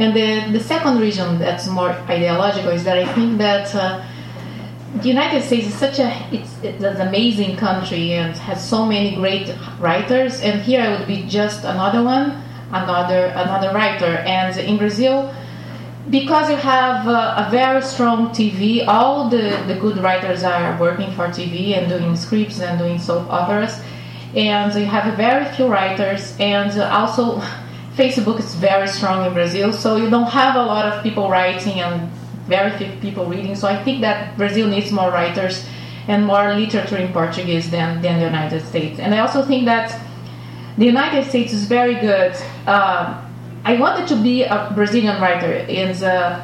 and 0.01 0.17
the, 0.17 0.59
the 0.59 0.65
second 0.65 0.99
reason 0.99 1.39
that's 1.39 1.69
more 1.69 1.91
ideological 2.09 2.71
is 2.71 2.85
that 2.85 2.97
I 2.97 3.13
think 3.13 3.37
that 3.37 3.75
uh, 3.75 4.03
the 4.97 5.09
United 5.09 5.43
States 5.43 5.67
is 5.67 5.75
such 5.75 5.99
a 5.99 6.11
it's, 6.33 6.57
it's 6.63 6.83
an 6.83 7.07
amazing 7.07 7.57
country 7.57 8.15
and 8.15 8.35
has 8.39 8.67
so 8.67 8.87
many 8.87 9.15
great 9.15 9.55
writers. 9.79 10.41
And 10.41 10.63
here 10.63 10.81
I 10.81 10.97
would 10.97 11.07
be 11.07 11.25
just 11.25 11.65
another 11.65 12.03
one, 12.03 12.43
another 12.73 13.27
another 13.27 13.75
writer. 13.75 14.17
And 14.25 14.57
in 14.57 14.79
Brazil, 14.79 15.35
because 16.09 16.49
you 16.49 16.57
have 16.57 17.07
a, 17.07 17.47
a 17.47 17.49
very 17.51 17.83
strong 17.83 18.31
TV, 18.31 18.89
all 18.89 19.29
the, 19.29 19.63
the 19.69 19.77
good 19.79 19.99
writers 19.99 20.43
are 20.43 20.81
working 20.81 21.13
for 21.13 21.29
TV 21.29 21.77
and 21.77 21.91
doing 21.91 22.17
scripts 22.17 22.61
and 22.61 22.79
doing 22.79 22.99
soap 22.99 23.31
operas. 23.31 23.79
And 24.35 24.75
you 24.75 24.87
have 24.87 25.15
very 25.17 25.45
few 25.57 25.67
writers, 25.67 26.37
and 26.41 26.71
also 26.81 27.43
Facebook 28.01 28.39
is 28.39 28.55
very 28.55 28.89
strong 28.89 29.27
in 29.27 29.35
Brazil, 29.35 29.75
so 29.75 29.97
you 29.97 30.09
don't 30.09 30.31
have 30.31 30.57
a 30.57 30.63
lot 30.63 30.87
of 30.91 31.03
people 31.03 31.29
writing 31.29 31.81
and 31.81 32.11
very 32.47 32.71
few 32.79 32.91
people 33.03 33.27
reading. 33.27 33.55
So 33.55 33.69
I 33.69 33.77
think 33.85 34.01
that 34.01 34.39
Brazil 34.39 34.69
needs 34.69 34.91
more 34.91 35.11
writers 35.11 35.67
and 36.09 36.25
more 36.25 36.55
literature 36.55 36.97
in 36.97 37.13
Portuguese 37.13 37.71
than, 37.71 38.01
than 38.01 38.19
the 38.19 38.25
United 38.25 38.65
States. 38.65 38.99
And 38.99 39.15
I 39.15 39.19
also 39.19 39.45
think 39.45 39.67
that 39.67 39.89
the 40.79 40.87
United 40.87 41.29
States 41.29 41.53
is 41.53 41.65
very 41.67 41.95
good. 41.95 42.33
Uh, 42.67 43.23
I 43.65 43.77
wanted 43.77 44.09
to 44.09 44.17
be 44.17 44.45
a 44.45 44.73
Brazilian 44.75 45.21
writer, 45.21 45.53
and 45.69 46.03
uh, 46.03 46.41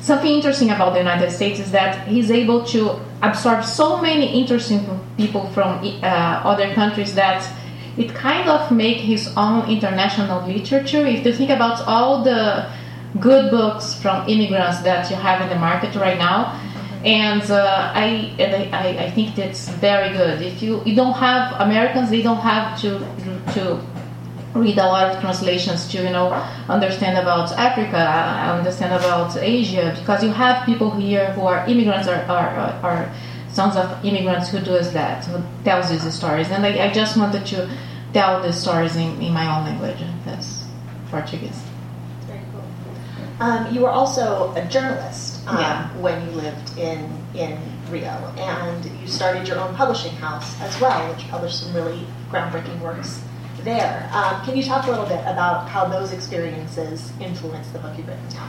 something 0.00 0.32
interesting 0.32 0.70
about 0.70 0.92
the 0.92 1.00
United 1.00 1.32
States 1.32 1.58
is 1.58 1.72
that 1.72 2.06
he's 2.06 2.30
able 2.30 2.64
to 2.66 3.00
absorb 3.22 3.64
so 3.64 4.00
many 4.00 4.40
interesting 4.40 4.86
people 5.16 5.48
from 5.50 5.84
uh, 5.84 6.06
other 6.44 6.72
countries 6.74 7.16
that 7.16 7.42
it 8.00 8.14
kind 8.14 8.48
of 8.48 8.70
make 8.70 8.98
his 8.98 9.32
own 9.36 9.68
international 9.68 10.46
literature. 10.46 11.06
If 11.06 11.24
you 11.26 11.32
think 11.32 11.50
about 11.50 11.86
all 11.86 12.24
the 12.24 12.70
good 13.18 13.50
books 13.50 13.94
from 13.94 14.28
immigrants 14.28 14.80
that 14.80 15.10
you 15.10 15.16
have 15.16 15.40
in 15.40 15.48
the 15.48 15.56
market 15.56 15.94
right 15.96 16.18
now. 16.18 16.58
And 17.04 17.42
uh, 17.50 17.92
I 17.94 18.34
and 18.38 18.74
I, 18.74 19.06
I 19.06 19.10
think 19.10 19.34
that's 19.34 19.68
very 19.68 20.10
good. 20.12 20.42
If 20.42 20.62
you 20.62 20.82
you 20.84 20.94
don't 20.94 21.14
have 21.14 21.58
Americans, 21.60 22.10
they 22.10 22.22
don't 22.22 22.40
have 22.40 22.78
to 22.82 22.98
to 23.54 23.80
read 24.54 24.76
a 24.78 24.86
lot 24.86 25.14
of 25.14 25.20
translations 25.20 25.88
to 25.88 26.02
you 26.02 26.10
know 26.10 26.30
understand 26.68 27.16
about 27.16 27.52
Africa, 27.52 28.04
understand 28.60 28.92
about 28.92 29.34
Asia, 29.38 29.96
because 29.98 30.22
you 30.22 30.30
have 30.30 30.66
people 30.66 30.90
here 30.90 31.32
who 31.32 31.46
are 31.46 31.66
immigrants 31.66 32.06
are, 32.06 32.22
are, 32.24 32.50
are 32.82 33.12
sons 33.52 33.76
of 33.76 34.04
immigrants 34.04 34.48
who 34.48 34.60
does 34.60 34.92
that, 34.92 35.24
who 35.24 35.42
tells 35.64 35.90
these 35.90 36.12
stories. 36.14 36.50
And 36.50 36.64
I, 36.64 36.86
I 36.86 36.92
just 36.92 37.16
wanted 37.16 37.46
to 37.46 37.70
tell 38.12 38.42
the 38.42 38.52
stories 38.52 38.96
in, 38.96 39.20
in 39.20 39.32
my 39.32 39.46
own 39.56 39.64
language, 39.64 39.98
that's 40.24 40.64
Portuguese. 41.10 41.62
Very 42.26 42.40
Um, 43.40 43.74
you 43.74 43.80
were 43.80 43.90
also 43.90 44.52
a 44.54 44.64
journalist 44.66 45.46
um, 45.46 45.58
yeah. 45.58 45.88
when 45.98 46.24
you 46.26 46.32
lived 46.32 46.78
in 46.78 47.18
in 47.34 47.58
Rio, 47.90 48.32
and 48.36 48.84
you 49.00 49.06
started 49.06 49.46
your 49.46 49.58
own 49.58 49.74
publishing 49.74 50.12
house 50.12 50.60
as 50.60 50.80
well, 50.80 51.12
which 51.12 51.28
published 51.28 51.60
some 51.60 51.74
really 51.74 52.06
groundbreaking 52.30 52.80
works 52.80 53.22
there. 53.62 54.08
Um, 54.12 54.44
can 54.44 54.56
you 54.56 54.62
talk 54.62 54.86
a 54.86 54.90
little 54.90 55.06
bit 55.06 55.20
about 55.20 55.68
how 55.68 55.86
those 55.86 56.12
experiences 56.12 57.12
influenced 57.20 57.72
the 57.72 57.78
book 57.78 57.96
you've 57.96 58.08
written 58.08 58.28
now? 58.30 58.48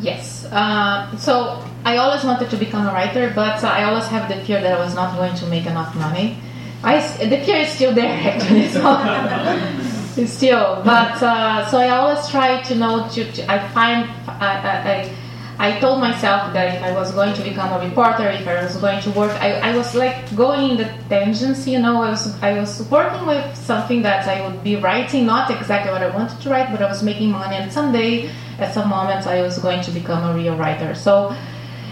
Yes. 0.00 0.44
Uh, 0.46 1.16
so 1.16 1.64
I 1.84 1.96
always 1.96 2.24
wanted 2.24 2.50
to 2.50 2.56
become 2.56 2.86
a 2.86 2.92
writer, 2.92 3.32
but 3.34 3.64
I 3.64 3.84
always 3.84 4.06
have 4.06 4.28
the 4.28 4.44
fear 4.44 4.60
that 4.60 4.78
I 4.78 4.84
was 4.84 4.94
not 4.94 5.16
going 5.16 5.34
to 5.36 5.46
make 5.46 5.66
enough 5.66 5.94
money. 5.96 6.38
I, 6.82 7.00
the 7.18 7.38
fear 7.44 7.56
is 7.56 7.70
still 7.70 7.94
there 7.94 8.12
actually. 8.30 8.68
So 8.68 8.82
still 10.24 10.80
but 10.82 11.20
uh, 11.22 11.66
so 11.66 11.76
i 11.76 11.90
always 11.90 12.26
try 12.28 12.62
to 12.62 12.74
know 12.74 13.06
to, 13.10 13.30
to 13.32 13.52
i 13.52 13.58
find 13.68 14.08
I, 14.26 15.10
I, 15.58 15.68
I 15.68 15.78
told 15.80 16.00
myself 16.00 16.54
that 16.54 16.74
if 16.74 16.82
i 16.82 16.92
was 16.92 17.12
going 17.12 17.34
to 17.34 17.42
become 17.42 17.70
a 17.78 17.84
reporter 17.84 18.30
if 18.30 18.48
i 18.48 18.62
was 18.62 18.76
going 18.78 19.02
to 19.02 19.10
work 19.10 19.32
i, 19.42 19.52
I 19.52 19.76
was 19.76 19.94
like 19.94 20.34
going 20.34 20.70
in 20.70 20.76
the 20.78 20.90
tangents 21.10 21.66
you 21.66 21.78
know 21.78 22.00
i 22.00 22.08
was 22.08 22.42
i 22.42 22.58
was 22.58 22.88
working 22.90 23.26
with 23.26 23.54
something 23.56 24.00
that 24.02 24.26
i 24.26 24.46
would 24.46 24.64
be 24.64 24.76
writing 24.76 25.26
not 25.26 25.50
exactly 25.50 25.92
what 25.92 26.02
i 26.02 26.08
wanted 26.08 26.40
to 26.40 26.48
write 26.48 26.70
but 26.70 26.80
i 26.80 26.88
was 26.88 27.02
making 27.02 27.30
money 27.30 27.56
and 27.56 27.70
someday 27.70 28.30
at 28.58 28.72
some 28.72 28.88
moments 28.88 29.26
i 29.26 29.42
was 29.42 29.58
going 29.58 29.80
to 29.82 29.90
become 29.90 30.22
a 30.30 30.34
real 30.34 30.56
writer 30.56 30.94
so 30.94 31.34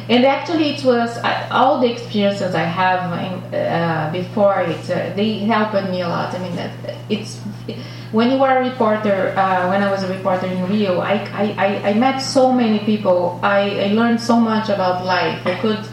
and 0.09 0.25
actually 0.27 0.71
it 0.71 0.85
was 0.85 1.17
uh, 1.19 1.49
all 1.51 1.81
the 1.81 1.91
experiences 1.91 2.55
i 2.55 2.63
have 2.63 3.13
in, 3.19 3.55
uh, 3.55 4.11
before 4.13 4.61
it 4.61 4.91
uh, 4.91 5.15
they 5.15 5.39
helped 5.39 5.91
me 5.91 6.03
a 6.03 6.09
lot 6.09 6.35
i 6.35 6.39
mean 6.39 6.71
it's 7.09 7.41
when 8.15 8.31
you 8.31 8.41
are 8.45 8.59
a 8.59 8.71
reporter, 8.71 9.35
uh, 9.37 9.69
when 9.69 9.83
I 9.83 9.91
was 9.91 10.05
a 10.05 10.09
reporter 10.09 10.47
in 10.47 10.69
Rio, 10.69 11.01
I, 11.01 11.15
I, 11.35 11.91
I, 11.91 11.95
met 11.95 12.19
so 12.21 12.53
many 12.53 12.79
people. 12.79 13.41
I, 13.43 13.87
I 13.87 13.89
learned 13.89 14.21
so 14.21 14.39
much 14.39 14.69
about 14.69 15.05
life. 15.05 15.45
I 15.45 15.57
could 15.57 15.85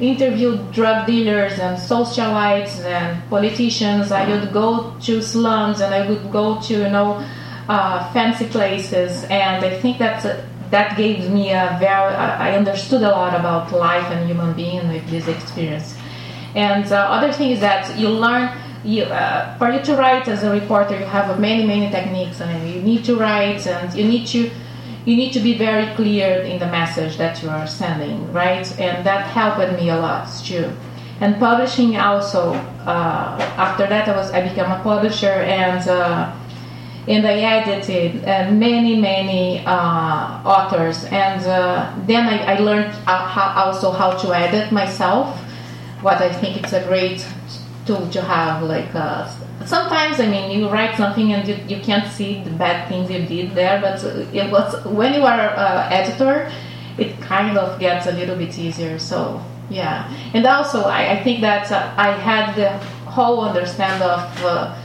interview 0.00 0.56
drug 0.72 1.06
dealers 1.06 1.58
and 1.58 1.76
socialites 1.76 2.82
and 2.82 3.28
politicians. 3.28 4.10
I 4.10 4.26
would 4.26 4.54
go 4.54 4.96
to 5.00 5.20
slums 5.20 5.80
and 5.80 5.94
I 5.94 6.08
would 6.08 6.32
go 6.32 6.58
to, 6.62 6.74
you 6.74 6.88
know, 6.88 7.22
uh, 7.68 8.12
fancy 8.12 8.46
places. 8.46 9.24
And 9.24 9.64
I 9.64 9.78
think 9.80 9.98
that's 9.98 10.24
that 10.24 10.44
that 10.70 10.96
gave 10.96 11.30
me 11.30 11.50
a 11.50 11.76
very, 11.78 12.14
I 12.14 12.56
understood 12.56 13.02
a 13.02 13.10
lot 13.10 13.38
about 13.38 13.72
life 13.72 14.06
and 14.10 14.26
human 14.26 14.52
being 14.54 14.88
with 14.88 15.08
this 15.08 15.28
experience. 15.28 15.96
And 16.54 16.90
uh, 16.90 16.96
other 16.96 17.32
thing 17.32 17.50
is 17.50 17.60
that 17.60 17.98
you 17.98 18.08
learn 18.08 18.50
you, 18.84 19.02
uh, 19.04 19.56
for 19.58 19.70
you 19.70 19.80
to 19.82 19.96
write 19.96 20.28
as 20.28 20.42
a 20.44 20.50
reporter, 20.50 20.98
you 20.98 21.04
have 21.06 21.38
many 21.40 21.66
many 21.66 21.90
techniques, 21.90 22.40
and 22.40 22.68
you 22.72 22.80
need 22.82 23.04
to 23.04 23.16
write, 23.16 23.66
and 23.66 23.92
you 23.94 24.04
need 24.04 24.26
to 24.28 24.50
you 25.04 25.16
need 25.16 25.32
to 25.32 25.40
be 25.40 25.56
very 25.56 25.92
clear 25.94 26.42
in 26.42 26.58
the 26.58 26.66
message 26.66 27.16
that 27.16 27.42
you 27.42 27.48
are 27.48 27.66
sending, 27.66 28.32
right? 28.32 28.66
And 28.80 29.04
that 29.06 29.26
helped 29.26 29.72
me 29.80 29.88
a 29.90 29.96
lot 29.96 30.28
too. 30.44 30.70
And 31.20 31.38
publishing 31.38 31.96
also. 31.96 32.54
Uh, 32.86 33.36
after 33.56 33.86
that, 33.88 34.08
I 34.08 34.16
was 34.16 34.30
I 34.32 34.48
became 34.48 34.70
a 34.70 34.80
publisher 34.82 35.26
and. 35.26 35.88
And 37.08 37.24
I 37.26 37.38
edited 37.38 38.24
uh, 38.24 38.50
many, 38.50 38.96
many 38.96 39.64
uh, 39.64 40.42
authors, 40.44 41.04
and 41.04 41.40
uh, 41.46 41.94
then 42.04 42.26
I, 42.26 42.56
I 42.56 42.58
learned 42.58 42.92
uh, 43.06 43.26
how, 43.26 43.64
also 43.64 43.92
how 43.92 44.10
to 44.18 44.34
edit 44.34 44.72
myself. 44.72 45.38
What 46.02 46.20
I 46.20 46.32
think 46.32 46.56
it's 46.56 46.72
a 46.72 46.84
great 46.84 47.24
tool 47.86 48.08
to 48.10 48.20
have 48.20 48.62
like 48.62 48.92
uh, 48.94 49.30
sometimes 49.64 50.20
I 50.20 50.26
mean 50.26 50.50
you 50.50 50.68
write 50.68 50.96
something 50.96 51.32
and 51.32 51.46
you, 51.48 51.56
you 51.68 51.82
can't 51.82 52.10
see 52.10 52.42
the 52.42 52.50
bad 52.50 52.88
things 52.88 53.10
you 53.10 53.24
did 53.24 53.54
there 53.54 53.80
but 53.80 54.02
it 54.34 54.50
was 54.50 54.84
when 54.84 55.14
you 55.14 55.22
are 55.22 55.50
uh, 55.56 55.88
editor 55.90 56.50
it 56.98 57.18
kind 57.20 57.56
of 57.56 57.78
gets 57.78 58.06
a 58.06 58.12
little 58.12 58.36
bit 58.36 58.58
easier 58.58 58.98
so 58.98 59.40
yeah 59.70 60.12
and 60.34 60.44
also 60.46 60.82
I, 60.82 61.12
I 61.12 61.22
think 61.22 61.40
that 61.40 61.70
I 61.72 62.12
had 62.12 62.54
the 62.54 62.70
whole 63.08 63.40
understand 63.40 64.02
of 64.02 64.76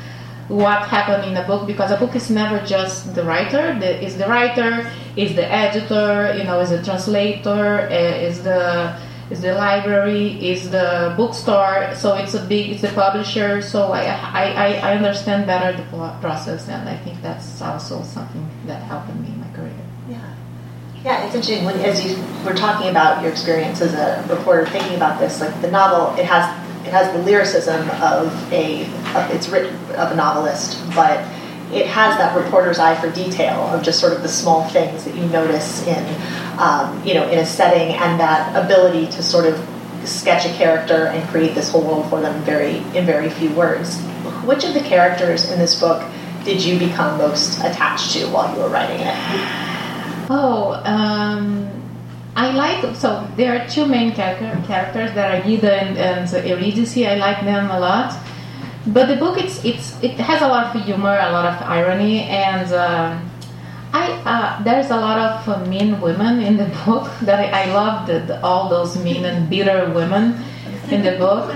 what 0.48 0.88
happened 0.88 1.30
in 1.30 1.38
a 1.38 1.46
book 1.48 1.66
because 1.66 1.92
a 1.92 1.98
book 1.98 2.16
is 2.16 2.30
never 2.30 2.64
just 2.66 3.16
the 3.16 3.24
writer 3.24 3.78
the, 3.80 4.04
is 4.04 4.18
the 4.18 4.28
writer 4.28 4.90
is 5.16 5.36
the 5.36 5.46
editor 5.52 6.36
you 6.38 6.44
know 6.44 6.60
is 6.60 6.70
the 6.70 6.84
translator 6.84 7.88
uh, 7.90 8.28
is 8.28 8.44
the 8.44 8.96
is 9.32 9.42
the 9.42 9.56
library, 9.56 10.34
is 10.46 10.70
the 10.70 11.14
bookstore. 11.16 11.96
So 11.96 12.16
it's 12.16 12.34
a 12.34 12.44
big, 12.46 12.72
it's 12.72 12.84
a 12.84 12.92
publisher. 12.92 13.62
So 13.62 13.92
I, 13.94 14.04
I, 14.04 14.74
I 14.74 14.96
understand 14.98 15.48
better 15.48 15.76
the 15.76 15.84
process, 16.20 16.68
and 16.68 16.88
I 16.88 16.98
think 16.98 17.22
that's 17.22 17.62
also 17.62 18.04
something 18.04 18.46
that 18.68 18.84
helped 18.84 19.08
me 19.16 19.30
in 19.30 19.40
my 19.40 19.48
career. 19.54 19.74
Yeah, 20.10 20.36
yeah, 21.04 21.26
it's 21.26 21.36
interesting 21.36 21.64
when 21.66 21.80
as 21.80 22.06
you 22.06 22.22
were 22.44 22.54
talking 22.54 22.90
about 22.90 23.24
your 23.24 23.32
experience 23.32 23.82
as 23.82 23.94
a 23.94 24.28
reporter, 24.28 24.66
thinking 24.68 24.98
about 24.98 25.20
this, 25.20 25.40
like 25.40 25.60
the 25.62 25.72
novel, 25.72 26.14
it 26.20 26.26
has 26.26 26.46
it 26.86 26.92
has 26.92 27.12
the 27.14 27.20
lyricism 27.20 27.90
of 28.02 28.54
a, 28.54 28.86
of, 29.16 29.30
it's 29.32 29.50
written 29.50 29.76
of 29.96 30.12
a 30.12 30.16
novelist, 30.16 30.80
but 30.96 31.20
it 31.72 31.88
has 31.88 32.18
that 32.18 32.36
reporter's 32.38 32.80
eye 32.80 33.00
for 33.00 33.10
detail 33.12 33.60
of 33.68 33.82
just 33.82 34.00
sort 34.00 34.14
of 34.14 34.22
the 34.22 34.28
small 34.28 34.68
things 34.70 35.06
that 35.06 35.16
you 35.16 35.26
notice 35.28 35.86
in, 35.88 36.06
um, 36.60 37.02
you 37.06 37.14
know, 37.14 37.28
in 37.30 37.40
a 37.40 37.46
setting, 37.46 37.96
and 37.96 38.20
that 38.20 38.56
ability 38.62 39.08
to 39.08 39.24
sort 39.24 39.46
of 39.46 39.58
sketch 40.04 40.46
a 40.46 40.54
character 40.58 41.08
and 41.08 41.28
create 41.30 41.56
this 41.56 41.70
whole 41.72 41.84
world 41.84 42.10
for 42.10 42.20
them 42.20 42.36
in 42.36 42.42
very 42.42 42.78
in 42.98 43.06
very 43.06 43.30
few 43.30 43.52
words. 43.52 44.02
Which 44.46 44.64
of 44.64 44.74
the 44.74 44.82
characters 44.82 45.52
in 45.52 45.60
this 45.60 45.80
book 45.80 46.04
did 46.44 46.64
you 46.64 46.80
become 46.80 47.18
most 47.18 47.60
attached 47.60 48.14
to 48.14 48.26
while 48.28 48.54
you 48.54 48.62
were 48.62 48.70
writing 48.70 49.00
it? 49.00 49.14
Oh, 50.30 50.82
um, 50.86 51.70
I 52.42 52.52
like 52.64 52.96
so 52.96 53.28
there 53.38 53.52
are 53.56 53.68
two 53.68 53.86
main 53.86 54.14
character, 54.14 54.50
characters 54.66 55.14
that 55.14 55.28
are 55.34 55.42
Guida 55.46 55.74
and, 55.84 55.98
and 55.98 56.48
Eurydice. 56.50 56.98
I 56.98 57.16
like 57.16 57.40
them 57.46 57.70
a 57.70 57.80
lot 57.80 58.10
but 58.88 59.08
the 59.08 59.16
book 59.16 59.38
it's 59.38 59.64
it's 59.64 60.02
it 60.02 60.18
has 60.18 60.42
a 60.42 60.48
lot 60.48 60.76
of 60.76 60.84
humor, 60.84 61.14
a 61.14 61.32
lot 61.32 61.46
of 61.46 61.62
irony, 61.62 62.24
and 62.24 62.72
uh, 62.74 63.20
I 63.94 64.10
uh, 64.26 64.64
there's 64.64 64.90
a 64.90 64.98
lot 64.98 65.20
of 65.20 65.50
uh, 65.50 65.66
mean 65.66 66.02
women 66.02 66.42
in 66.42 66.58
the 66.58 66.66
book 66.86 67.12
that 67.22 67.40
I, 67.40 67.64
I 67.64 67.74
love 67.74 68.08
the, 68.08 68.20
the, 68.20 68.44
all 68.44 68.70
those 68.70 68.98
mean 69.04 69.26
and 69.26 69.50
bitter 69.50 69.92
women 69.94 70.42
in 70.90 71.04
the 71.04 71.18
book. 71.18 71.54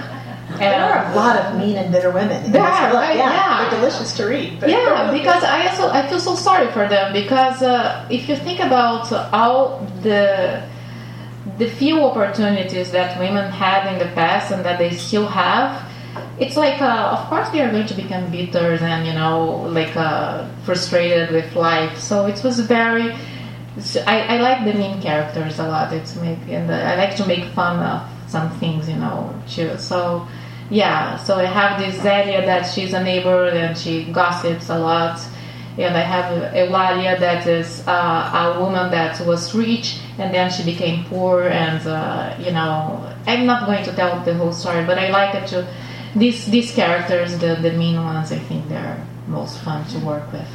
And 0.51 0.61
there 0.61 0.83
are 0.85 1.11
a 1.11 1.15
lot 1.15 1.35
of 1.35 1.57
mean 1.57 1.77
and 1.77 1.91
bitter 1.91 2.11
women. 2.11 2.51
there 2.51 2.61
are, 2.61 2.93
right? 2.93 3.17
Yeah, 3.17 3.33
yeah, 3.33 3.69
they're 3.69 3.79
delicious 3.79 4.15
to 4.17 4.27
read. 4.27 4.61
yeah, 4.61 5.11
because 5.11 5.43
I 5.43 5.67
also 5.67 5.89
I 5.89 6.07
feel 6.07 6.19
so 6.19 6.35
sorry 6.35 6.71
for 6.71 6.87
them 6.87 7.11
because 7.11 7.63
uh, 7.63 8.07
if 8.11 8.29
you 8.29 8.35
think 8.35 8.59
about 8.59 9.11
all 9.33 9.79
the 10.03 10.61
the 11.57 11.69
few 11.69 12.03
opportunities 12.03 12.91
that 12.91 13.19
women 13.19 13.51
had 13.51 13.91
in 13.93 13.99
the 13.99 14.13
past 14.15 14.51
and 14.51 14.65
that 14.65 14.79
they 14.79 14.91
still 14.95 15.27
have 15.27 15.85
it's 16.39 16.57
like 16.57 16.81
uh, 16.81 17.17
of 17.17 17.27
course 17.29 17.49
they 17.49 17.61
are 17.61 17.71
going 17.71 17.87
to 17.87 17.93
become 17.93 18.29
bitter 18.31 18.73
and 18.81 19.07
you 19.07 19.13
know 19.13 19.67
like 19.69 19.95
uh, 19.95 20.47
frustrated 20.63 21.31
with 21.31 21.55
life. 21.55 21.97
So 21.97 22.25
it 22.27 22.43
was 22.43 22.59
very 22.59 23.13
I, 24.07 24.21
I 24.21 24.37
like 24.37 24.65
the 24.65 24.73
main 24.73 25.01
characters 25.01 25.59
a 25.59 25.67
lot. 25.67 25.93
It's 25.93 26.15
make 26.15 26.39
and 26.47 26.71
I 26.71 26.95
like 26.95 27.15
to 27.17 27.25
make 27.25 27.45
fun 27.53 27.79
of 27.79 28.09
some 28.29 28.49
things 28.59 28.89
you 28.89 28.95
know 28.95 29.33
too. 29.47 29.77
So 29.77 30.27
yeah 30.69 31.17
so 31.17 31.35
I 31.35 31.45
have 31.45 31.79
this 31.79 31.95
Zélia 31.97 32.43
that 32.45 32.63
she's 32.63 32.93
a 32.93 33.03
neighbor 33.03 33.49
and 33.49 33.77
she 33.77 34.05
gossips 34.05 34.69
a 34.69 34.79
lot 34.79 35.19
and 35.77 35.95
I 35.97 36.01
have 36.01 36.53
Eulalia 36.53 37.19
that 37.19 37.45
is 37.47 37.85
uh, 37.87 38.55
a 38.55 38.59
woman 38.59 38.91
that 38.91 39.19
was 39.25 39.53
rich 39.53 39.99
and 40.17 40.33
then 40.33 40.51
she 40.51 40.63
became 40.63 41.03
poor 41.05 41.43
and 41.43 41.85
uh, 41.85 42.35
you 42.39 42.51
know 42.51 43.13
I'm 43.27 43.45
not 43.45 43.65
going 43.65 43.83
to 43.85 43.93
tell 43.93 44.23
the 44.23 44.33
whole 44.33 44.53
story 44.53 44.85
but 44.85 44.97
I 44.97 45.09
like 45.09 45.35
it 45.35 45.47
to 45.47 45.67
these 46.15 46.45
these 46.45 46.71
characters 46.73 47.37
the 47.39 47.55
the 47.55 47.73
mean 47.73 47.97
ones 48.03 48.31
I 48.31 48.39
think 48.39 48.69
they're 48.69 49.05
most 49.27 49.59
fun 49.59 49.85
to 49.89 49.99
work 49.99 50.31
with 50.31 50.47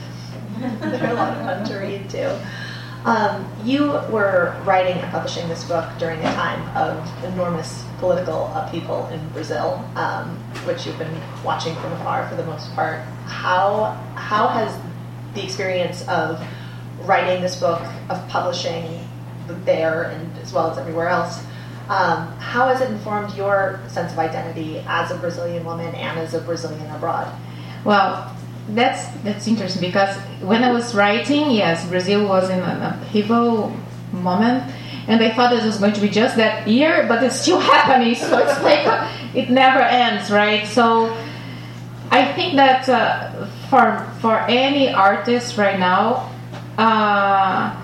they're 0.81 1.11
a 1.11 1.15
lot 1.15 1.37
of 1.37 1.45
fun 1.45 1.65
to 1.67 1.79
read 1.79 2.09
too 2.09 2.31
um, 3.05 3.51
you 3.65 3.87
were 4.11 4.55
writing 4.65 4.99
and 4.99 5.11
publishing 5.11 5.49
this 5.49 5.65
book 5.65 5.89
during 5.99 6.19
a 6.21 6.35
time 6.35 6.77
of 6.77 7.25
enormous 7.25 7.83
political 7.99 8.49
upheaval 8.55 9.07
in 9.09 9.27
Brazil, 9.31 9.83
um, 9.97 10.37
which 10.67 10.87
you've 10.87 10.99
been 10.99 11.19
watching 11.43 11.75
from 11.77 11.93
afar 11.93 12.29
for 12.29 12.35
the 12.35 12.45
most 12.45 12.75
part. 12.75 13.01
How 13.25 13.99
how 14.17 14.49
has 14.49 14.79
the 15.35 15.43
experience 15.43 16.07
of 16.09 16.45
writing 17.03 17.43
this 17.43 17.59
book, 17.59 17.83
of 18.09 18.27
publishing 18.29 19.07
there, 19.65 20.05
and 20.05 20.39
as 20.39 20.53
well 20.53 20.71
as 20.71 20.79
everywhere 20.79 21.09
else, 21.09 21.43
um, 21.89 22.29
how 22.39 22.69
has 22.69 22.81
it 22.81 22.91
informed 22.91 23.35
your 23.37 23.81
sense 23.89 24.13
of 24.13 24.19
identity 24.19 24.83
as 24.87 25.11
a 25.11 25.17
Brazilian 25.17 25.65
woman 25.65 25.93
and 25.95 26.19
as 26.21 26.35
a 26.35 26.41
Brazilian 26.41 26.89
abroad? 26.93 27.33
Well, 27.85 28.37
that's 28.69 29.09
that's 29.25 29.49
interesting 29.49 29.81
because 29.81 30.17
when 30.41 30.63
I 30.63 30.71
was 30.71 30.95
writing, 30.95 31.51
yes, 31.51 31.89
Brazil 31.89 32.29
was 32.29 32.49
in 32.49 32.61
an 32.61 32.83
upheaval 32.83 33.75
moment, 34.13 34.73
and 35.09 35.23
I 35.23 35.31
thought 35.35 35.53
it 35.53 35.65
was 35.65 35.79
going 35.79 35.95
to 35.95 36.01
be 36.01 36.09
just 36.09 36.37
that 36.37 36.69
year, 36.69 37.07
but 37.09 37.25
it's 37.25 37.41
still 37.41 37.59
happening. 37.75 38.15
So 38.15 38.39
it's 38.39 38.63
like 38.63 38.87
it 39.35 39.51
never 39.51 39.81
ends, 39.81 40.31
right? 40.31 40.67
So 40.69 41.17
I 42.13 42.33
think 42.35 42.55
that 42.55 42.89
uh, 42.89 43.49
for 43.71 44.05
for 44.21 44.41
any 44.49 44.93
artist 44.93 45.57
right 45.57 45.79
now. 45.79 46.29
Uh, 46.77 47.77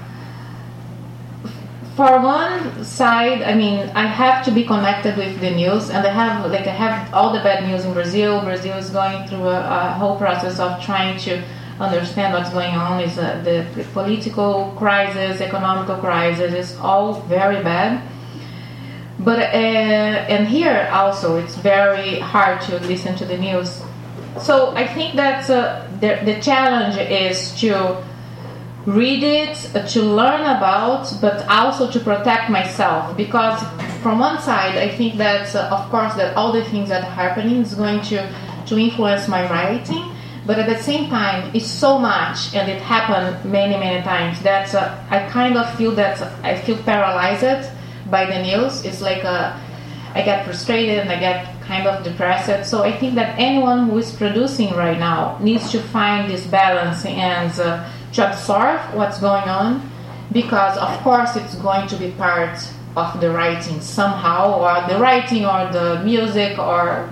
for 1.95 2.21
one 2.21 2.85
side, 2.85 3.41
I 3.41 3.55
mean, 3.55 3.89
I 3.95 4.05
have 4.05 4.45
to 4.45 4.51
be 4.51 4.65
connected 4.65 5.17
with 5.17 5.41
the 5.41 5.51
news, 5.51 5.89
and 5.89 6.07
I 6.07 6.13
have 6.13 6.51
like 6.51 6.67
I 6.67 6.75
have 6.75 7.15
all 7.15 7.33
the 7.33 7.39
bad 7.41 7.65
news 7.67 7.87
in 7.87 7.95
Brazil. 7.95 8.43
Brazil 8.43 8.77
is 8.77 8.91
going 8.91 9.27
through 9.29 9.49
a, 9.49 9.61
a 9.61 9.93
whole 9.95 10.19
process 10.19 10.59
of 10.59 10.83
trying 10.83 11.19
to 11.21 11.43
understand 11.81 12.35
what's 12.35 12.51
going 12.51 12.75
on. 12.75 13.01
Is 13.01 13.17
uh, 13.17 13.41
the 13.45 13.65
political 13.95 14.75
crisis, 14.77 15.41
economical 15.41 15.97
crisis 15.97 16.53
is 16.53 16.77
all 16.81 17.23
very 17.23 17.63
bad. 17.63 18.03
But 19.19 19.39
uh, 19.39 20.29
and 20.29 20.47
here 20.47 20.91
also, 20.93 21.39
it's 21.39 21.57
very 21.57 22.19
hard 22.19 22.61
to 22.63 22.79
listen 22.81 23.17
to 23.17 23.25
the 23.25 23.39
news. 23.39 23.81
So 24.41 24.75
I 24.77 24.87
think 24.87 25.17
that 25.17 25.49
uh, 25.51 25.87
the 26.01 26.21
the 26.25 26.41
challenge 26.41 26.97
is 26.97 27.53
to 27.61 28.03
read 28.87 29.23
it 29.23 29.57
uh, 29.75 29.85
to 29.87 30.03
learn 30.03 30.43
about 30.43 31.13
but 31.21 31.47
also 31.49 31.91
to 31.91 31.99
protect 32.01 32.51
myself. 32.51 33.17
Because 33.17 33.61
from 34.03 34.21
one 34.21 34.41
side 34.41 34.77
i 34.79 34.89
think 34.89 35.17
that 35.17 35.53
uh, 35.57 35.77
of 35.77 35.91
course 35.91 36.15
that 36.15 36.37
all 36.37 36.53
the 36.53 36.63
things 36.67 36.89
that 36.89 37.03
are 37.03 37.11
happening 37.11 37.57
is 37.57 37.75
going 37.75 38.01
to 38.03 38.19
to 38.65 38.79
influence 38.79 39.27
my 39.27 39.43
writing 39.51 40.05
but 40.47 40.61
at 40.61 40.69
the 40.69 40.81
same 40.81 41.11
time 41.11 41.51
it's 41.57 41.67
so 41.67 41.99
much 41.99 42.55
and 42.55 42.71
it 42.71 42.81
happened 42.83 43.35
many 43.51 43.77
many 43.77 44.01
times 44.05 44.41
that 44.43 44.73
uh, 44.77 44.95
i 45.11 45.19
kind 45.29 45.57
of 45.57 45.67
feel 45.75 45.91
that 45.91 46.23
i 46.45 46.55
feel 46.55 46.79
paralyzed 46.85 47.69
by 48.11 48.27
the 48.27 48.41
news. 48.43 48.85
It's 48.85 49.01
like 49.01 49.25
a, 49.25 49.29
uh, 49.29 49.61
I 50.17 50.23
get 50.23 50.47
frustrated 50.47 50.99
and 51.01 51.11
i 51.11 51.21
get 51.21 51.61
kind 51.61 51.87
of 51.87 52.03
depressed. 52.03 52.71
So 52.71 52.83
i 52.83 52.91
think 52.91 53.15
that 53.17 53.39
anyone 53.39 53.91
who 53.91 53.99
is 53.99 54.11
producing 54.13 54.75
right 54.75 54.99
now 54.99 55.39
needs 55.41 55.71
to 55.73 55.79
find 55.79 56.31
this 56.31 56.47
balance 56.47 57.05
and 57.05 57.53
uh, 57.61 57.87
to 58.15 58.31
absorb 58.31 58.81
what's 58.95 59.21
going 59.21 59.47
on 59.49 59.83
because 60.33 60.79
of 60.79 60.91
course 61.03 61.37
it's 61.37 61.55
going 61.57 61.87
to 61.89 61.97
be 61.97 62.13
part 62.13 62.57
of 62.97 63.21
the 63.21 63.31
writing 63.31 63.79
somehow 63.83 64.59
or 64.59 64.89
the 64.89 64.99
writing 64.99 65.45
or 65.45 65.71
the 65.71 66.01
music 66.03 66.59
or 66.59 67.11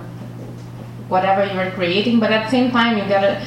whatever 1.07 1.45
you're 1.53 1.69
creating. 1.71 2.19
But 2.19 2.31
at 2.31 2.45
the 2.45 2.49
same 2.49 2.71
time 2.71 2.97
you 2.97 3.03
gotta 3.07 3.45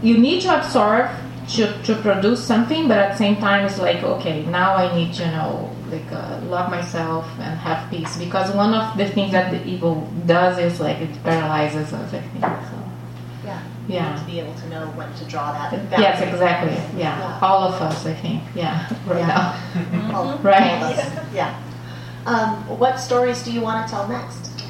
you 0.00 0.16
need 0.16 0.42
to 0.42 0.56
absorb 0.58 1.10
to, 1.54 1.82
to 1.82 1.96
produce 1.96 2.42
something. 2.44 2.86
But 2.86 2.98
at 2.98 3.12
the 3.12 3.18
same 3.18 3.36
time 3.36 3.66
it's 3.66 3.80
like 3.80 4.04
okay 4.04 4.46
now 4.46 4.76
i 4.76 4.94
need 4.94 5.12
to 5.14 5.26
know 5.32 5.69
like 5.90 6.12
uh, 6.12 6.40
love 6.44 6.70
myself 6.70 7.26
and 7.38 7.58
have 7.58 7.90
peace 7.90 8.16
because 8.16 8.54
one 8.54 8.74
of 8.74 8.96
the 8.96 9.06
things 9.08 9.32
that 9.32 9.50
the 9.50 9.64
evil 9.66 10.08
does 10.26 10.58
is 10.58 10.80
like 10.80 10.98
it 10.98 11.22
paralyzes 11.22 11.92
us 11.92 12.14
i 12.14 12.20
think 12.20 12.44
so 12.44 12.80
yeah. 13.92 14.16
to 14.16 14.24
be 14.24 14.40
able 14.40 14.54
to 14.54 14.68
know 14.68 14.86
when 14.88 15.12
to 15.14 15.24
draw 15.24 15.52
that. 15.52 15.72
Yes, 15.98 16.20
exactly. 16.20 16.72
Yeah. 16.98 17.18
yeah. 17.18 17.38
all 17.42 17.62
of 17.62 17.74
us, 17.80 18.06
I 18.06 18.14
think. 18.14 18.42
Yeah, 18.54 18.88
right 19.06 19.18
yeah. 19.18 19.26
now. 19.26 19.52
Mm-hmm. 19.74 20.14
All, 20.14 20.38
right. 20.42 20.82
All 20.82 21.24
yeah. 21.34 21.62
Um, 22.26 22.78
what 22.78 23.00
stories 23.00 23.42
do 23.42 23.52
you 23.52 23.60
want 23.60 23.86
to 23.86 23.92
tell 23.92 24.08
next? 24.08 24.64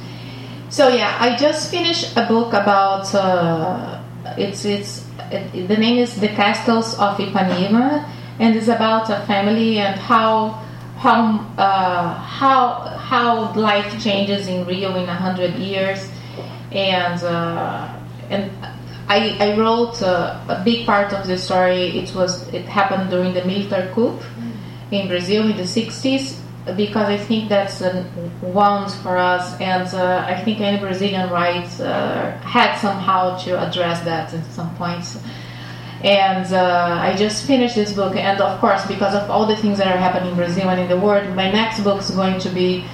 So 0.69 0.87
yeah, 0.87 1.17
I 1.19 1.35
just 1.35 1.69
finished 1.69 2.15
a 2.17 2.25
book 2.27 2.53
about. 2.53 3.13
Uh, 3.13 4.01
it's 4.37 4.65
it's 4.65 5.05
it, 5.31 5.67
the 5.67 5.77
name 5.77 5.97
is 5.97 6.19
The 6.19 6.29
Castles 6.29 6.93
of 6.97 7.17
Ipanema, 7.17 8.07
and 8.39 8.55
it's 8.55 8.69
about 8.69 9.09
a 9.09 9.25
family 9.25 9.79
and 9.79 9.99
how 9.99 10.63
how 11.01 11.39
uh, 11.57 12.13
how 12.13 12.85
how 13.09 13.53
life 13.53 14.01
changes 14.03 14.47
in 14.47 14.65
Rio 14.67 14.95
in 14.95 15.09
a 15.09 15.15
hundred 15.15 15.55
years, 15.55 16.09
and 16.71 17.23
uh, 17.23 17.91
and 18.29 18.51
I, 19.09 19.35
I 19.39 19.57
wrote 19.57 20.01
uh, 20.03 20.39
a 20.47 20.61
big 20.63 20.85
part 20.85 21.11
of 21.11 21.25
the 21.25 21.37
story. 21.37 21.97
It 21.97 22.13
was 22.13 22.47
it 22.53 22.65
happened 22.65 23.09
during 23.09 23.33
the 23.33 23.43
military 23.45 23.91
coup 23.93 24.19
in 24.91 25.07
Brazil 25.07 25.49
in 25.49 25.57
the 25.57 25.63
60s 25.63 26.37
because 26.77 27.09
I 27.09 27.17
think 27.17 27.49
that's 27.49 27.81
a 27.81 28.05
wound 28.43 28.91
for 29.01 29.17
us, 29.17 29.59
and 29.59 29.87
uh, 29.95 30.23
I 30.27 30.39
think 30.43 30.59
any 30.61 30.77
Brazilian 30.77 31.31
rights 31.31 31.79
uh, 31.79 32.37
had 32.43 32.77
somehow 32.77 33.37
to 33.39 33.59
address 33.67 34.01
that 34.05 34.31
at 34.33 34.45
some 34.51 34.69
points. 34.75 35.17
And 36.03 36.51
uh, 36.51 36.97
I 36.99 37.15
just 37.15 37.45
finished 37.45 37.75
this 37.75 37.93
book, 37.93 38.15
and 38.15 38.41
of 38.41 38.59
course, 38.59 38.85
because 38.87 39.13
of 39.13 39.29
all 39.29 39.45
the 39.45 39.55
things 39.55 39.77
that 39.77 39.87
are 39.87 39.97
happening 39.97 40.31
in 40.31 40.35
Brazil 40.35 40.67
and 40.69 40.79
in 40.79 40.89
the 40.89 40.97
world, 40.97 41.35
my 41.35 41.51
next 41.51 41.81
book 41.81 42.01
is 42.01 42.09
going 42.11 42.39
to 42.39 42.49
be 42.49 42.85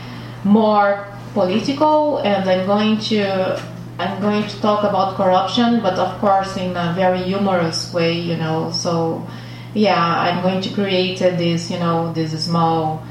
more 0.43 1.07
political, 1.33 2.17
and 2.19 2.49
I'm 2.49 2.65
going 2.65 2.99
to 3.11 3.61
I'm 3.99 4.21
going 4.21 4.47
to 4.47 4.61
talk 4.61 4.83
about 4.83 5.15
corruption, 5.15 5.81
but 5.81 5.97
of 5.97 6.19
course 6.19 6.55
in 6.55 6.77
a 6.77 6.93
very 6.93 7.23
humorous 7.23 7.91
way, 7.93 8.13
you 8.13 8.37
know. 8.37 8.71
So, 8.71 9.25
yeah, 9.73 9.97
I'm 9.97 10.43
going 10.43 10.61
to 10.61 10.73
create 10.73 11.17
this, 11.17 11.71
you 11.71 11.79
know, 11.79 12.13
this 12.13 12.31
small 12.45 13.03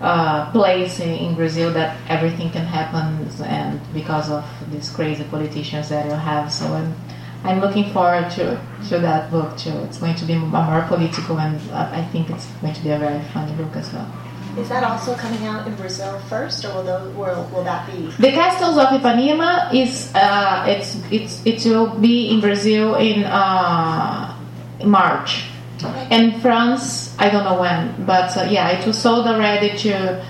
uh, 0.00 0.52
place 0.52 1.00
in, 1.00 1.34
Brazil 1.34 1.72
that 1.72 1.96
everything 2.08 2.50
can 2.50 2.64
happen, 2.64 3.28
and 3.44 3.80
because 3.92 4.30
of 4.30 4.44
these 4.70 4.88
crazy 4.90 5.24
politicians 5.24 5.88
that 5.88 6.06
you 6.06 6.12
have. 6.12 6.52
So 6.52 6.66
I'm, 6.66 6.94
I'm 7.42 7.60
looking 7.60 7.90
forward 7.92 8.30
to 8.32 8.60
to 8.88 8.98
that 8.98 9.30
book 9.30 9.56
too. 9.56 9.76
It's 9.84 9.98
going 9.98 10.14
to 10.16 10.24
be 10.24 10.34
more 10.34 10.84
political, 10.88 11.38
and 11.38 11.58
I 11.72 12.04
think 12.12 12.30
it's 12.30 12.46
going 12.60 12.74
to 12.74 12.82
be 12.82 12.90
a 12.90 12.98
very 12.98 13.22
funny 13.32 13.52
book 13.54 13.74
as 13.76 13.92
well. 13.92 14.10
Is 14.56 14.68
that 14.68 14.84
also 14.84 15.16
coming 15.16 15.44
out 15.46 15.66
in 15.66 15.74
Brazil 15.74 16.18
first, 16.28 16.64
or 16.64 16.74
will, 16.74 16.84
those, 16.84 17.14
will, 17.16 17.50
will 17.52 17.64
that 17.64 17.90
be? 17.90 18.06
The 18.22 18.30
Castles 18.30 18.78
of 18.78 18.86
Ipanema 18.88 19.74
is 19.74 20.12
uh, 20.14 20.64
it's 20.68 21.00
it's 21.10 21.44
it 21.44 21.68
will 21.68 21.98
be 21.98 22.30
in 22.30 22.40
Brazil 22.40 22.94
in 22.94 23.24
uh, 23.24 24.36
March. 24.84 25.46
Okay. 25.82 26.06
And 26.10 26.40
France, 26.40 27.18
I 27.18 27.30
don't 27.30 27.42
know 27.44 27.60
when, 27.60 28.06
but 28.06 28.36
uh, 28.36 28.46
yeah, 28.48 28.70
it 28.78 28.86
was 28.86 28.96
sold 28.96 29.26
already 29.26 29.76
to 29.78 30.24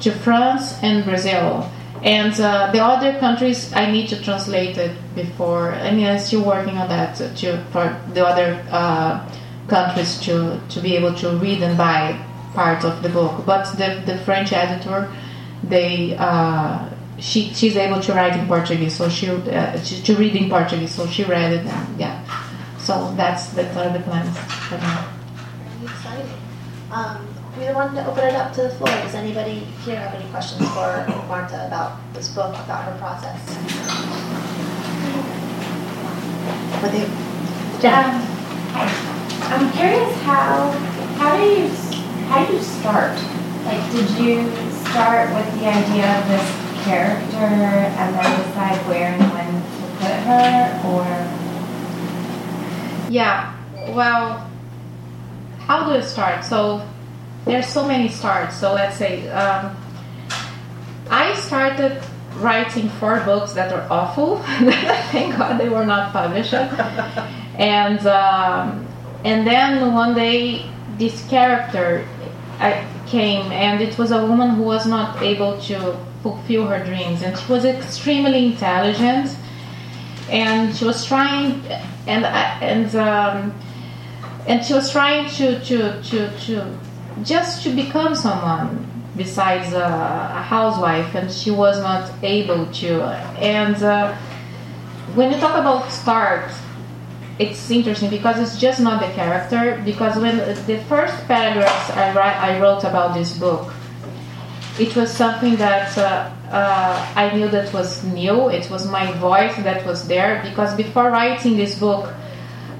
to 0.00 0.10
France 0.10 0.76
and 0.82 1.04
Brazil. 1.04 1.70
And 2.02 2.38
uh, 2.40 2.72
the 2.72 2.80
other 2.80 3.18
countries, 3.20 3.72
I 3.74 3.90
need 3.90 4.08
to 4.08 4.20
translate 4.20 4.76
it 4.76 4.96
before. 5.14 5.72
I 5.72 5.92
mean, 5.92 6.06
I'm 6.06 6.18
still 6.18 6.44
working 6.44 6.76
on 6.76 6.88
that 6.88 7.14
to 7.16 7.64
for 7.70 7.96
the 8.12 8.26
other 8.26 8.64
uh, 8.70 9.24
countries 9.68 10.18
to 10.22 10.60
to 10.68 10.80
be 10.80 10.96
able 10.96 11.14
to 11.14 11.30
read 11.38 11.62
and 11.62 11.78
buy 11.78 12.18
part 12.54 12.84
of 12.84 13.02
the 13.02 13.08
book. 13.08 13.46
But 13.46 13.64
the, 13.76 14.02
the 14.04 14.18
French 14.24 14.52
editor, 14.52 15.12
they 15.62 16.16
uh, 16.18 16.90
she 17.18 17.54
she's 17.54 17.76
able 17.76 18.00
to 18.00 18.12
write 18.12 18.36
in 18.36 18.48
Portuguese, 18.48 18.96
so 18.96 19.08
she, 19.08 19.28
uh, 19.28 19.78
to 19.78 20.16
read 20.16 20.34
in 20.34 20.50
Portuguese, 20.50 20.92
so 20.92 21.06
she 21.06 21.22
read 21.22 21.52
it. 21.52 21.64
And, 21.64 22.00
yeah, 22.00 22.24
so 22.78 23.14
that's 23.16 23.46
that's 23.50 23.76
are 23.76 23.92
the 23.92 24.00
plans 24.00 24.36
for 24.68 24.78
now. 24.78 25.08
Um, 26.90 27.31
we 27.66 27.72
want 27.72 27.94
to 27.94 28.04
open 28.06 28.24
it 28.24 28.34
up 28.34 28.52
to 28.52 28.62
the 28.62 28.70
floor. 28.70 28.88
Does 28.88 29.14
anybody 29.14 29.60
here 29.84 29.96
have 29.96 30.14
any 30.14 30.28
questions 30.30 30.68
for 30.70 31.06
Martha 31.28 31.66
about 31.66 31.98
this 32.12 32.28
book, 32.28 32.54
about 32.54 32.84
her 32.84 32.98
process? 32.98 33.38
With 36.82 36.94
you, 36.98 37.06
Jen. 37.80 38.18
Um, 38.74 38.90
I'm 39.52 39.70
curious 39.72 40.12
how 40.22 40.70
how 41.18 41.36
do 41.36 41.44
you 41.44 41.68
how 42.26 42.44
do 42.44 42.52
you 42.52 42.62
start? 42.62 43.16
Like, 43.64 43.92
did 43.92 44.10
you 44.18 44.50
start 44.90 45.30
with 45.32 45.46
the 45.60 45.66
idea 45.68 46.18
of 46.18 46.26
this 46.26 46.46
character 46.84 47.46
and 47.46 48.14
then 48.16 48.42
decide 48.42 48.78
where 48.88 49.12
and 49.12 49.22
when 49.32 49.62
to 49.62 49.86
put 50.00 50.18
her, 50.26 50.80
or 50.90 51.06
Yeah, 53.08 53.54
well, 53.94 54.50
how 55.60 55.84
do 55.84 55.92
I 55.92 56.00
start? 56.00 56.44
So 56.44 56.82
there's 57.44 57.66
so 57.66 57.86
many 57.86 58.08
starts. 58.08 58.56
So 58.56 58.74
let's 58.74 58.96
say 58.96 59.28
um, 59.30 59.76
I 61.10 61.34
started 61.34 62.02
writing 62.36 62.88
four 62.88 63.20
books 63.20 63.52
that 63.52 63.72
were 63.72 63.86
awful. 63.90 64.38
Thank 65.12 65.36
God 65.36 65.60
they 65.60 65.68
were 65.68 65.84
not 65.84 66.12
published. 66.12 66.54
and 66.54 68.06
um, 68.06 68.86
and 69.24 69.46
then 69.46 69.92
one 69.92 70.14
day 70.14 70.66
this 70.98 71.26
character 71.28 72.06
came, 73.06 73.50
and 73.52 73.80
it 73.80 73.98
was 73.98 74.10
a 74.12 74.24
woman 74.24 74.50
who 74.50 74.62
was 74.62 74.86
not 74.86 75.20
able 75.22 75.60
to 75.62 75.98
fulfill 76.22 76.66
her 76.66 76.82
dreams, 76.84 77.22
and 77.22 77.36
she 77.36 77.52
was 77.52 77.64
extremely 77.64 78.46
intelligent, 78.46 79.36
and 80.30 80.74
she 80.74 80.84
was 80.84 81.04
trying, 81.04 81.60
and 82.06 82.24
and. 82.24 82.94
Um, 82.96 83.54
and 84.46 84.64
she 84.64 84.74
was 84.74 84.90
trying 84.90 85.28
to 85.30 85.60
to 85.60 86.02
to, 86.02 86.38
to 86.46 86.78
just 87.22 87.62
to 87.64 87.74
become 87.74 88.14
someone 88.14 88.88
besides 89.16 89.72
a, 89.72 89.84
a 89.84 90.42
housewife 90.42 91.14
and 91.14 91.30
she 91.30 91.50
was 91.50 91.78
not 91.80 92.10
able 92.22 92.66
to. 92.72 93.02
And 93.38 93.76
uh, 93.82 94.14
when 95.14 95.30
you 95.30 95.38
talk 95.38 95.58
about 95.58 95.90
start 95.90 96.50
it's 97.38 97.70
interesting 97.70 98.10
because 98.10 98.38
it's 98.38 98.60
just 98.60 98.80
not 98.80 99.00
the 99.00 99.12
character 99.14 99.80
because 99.84 100.16
when 100.16 100.36
the 100.66 100.78
first 100.88 101.16
paragraphs 101.26 101.90
I, 101.90 102.14
write, 102.14 102.36
I 102.36 102.60
wrote 102.60 102.84
about 102.84 103.14
this 103.14 103.36
book 103.36 103.72
it 104.78 104.94
was 104.96 105.10
something 105.10 105.56
that 105.56 105.96
uh, 105.98 106.30
uh, 106.50 107.12
I 107.16 107.34
knew 107.34 107.48
that 107.48 107.72
was 107.72 108.04
new 108.04 108.48
it 108.50 108.70
was 108.70 108.86
my 108.86 109.10
voice 109.12 109.56
that 109.56 109.84
was 109.86 110.06
there 110.06 110.42
because 110.48 110.74
before 110.76 111.10
writing 111.10 111.56
this 111.56 111.78
book 111.78 112.12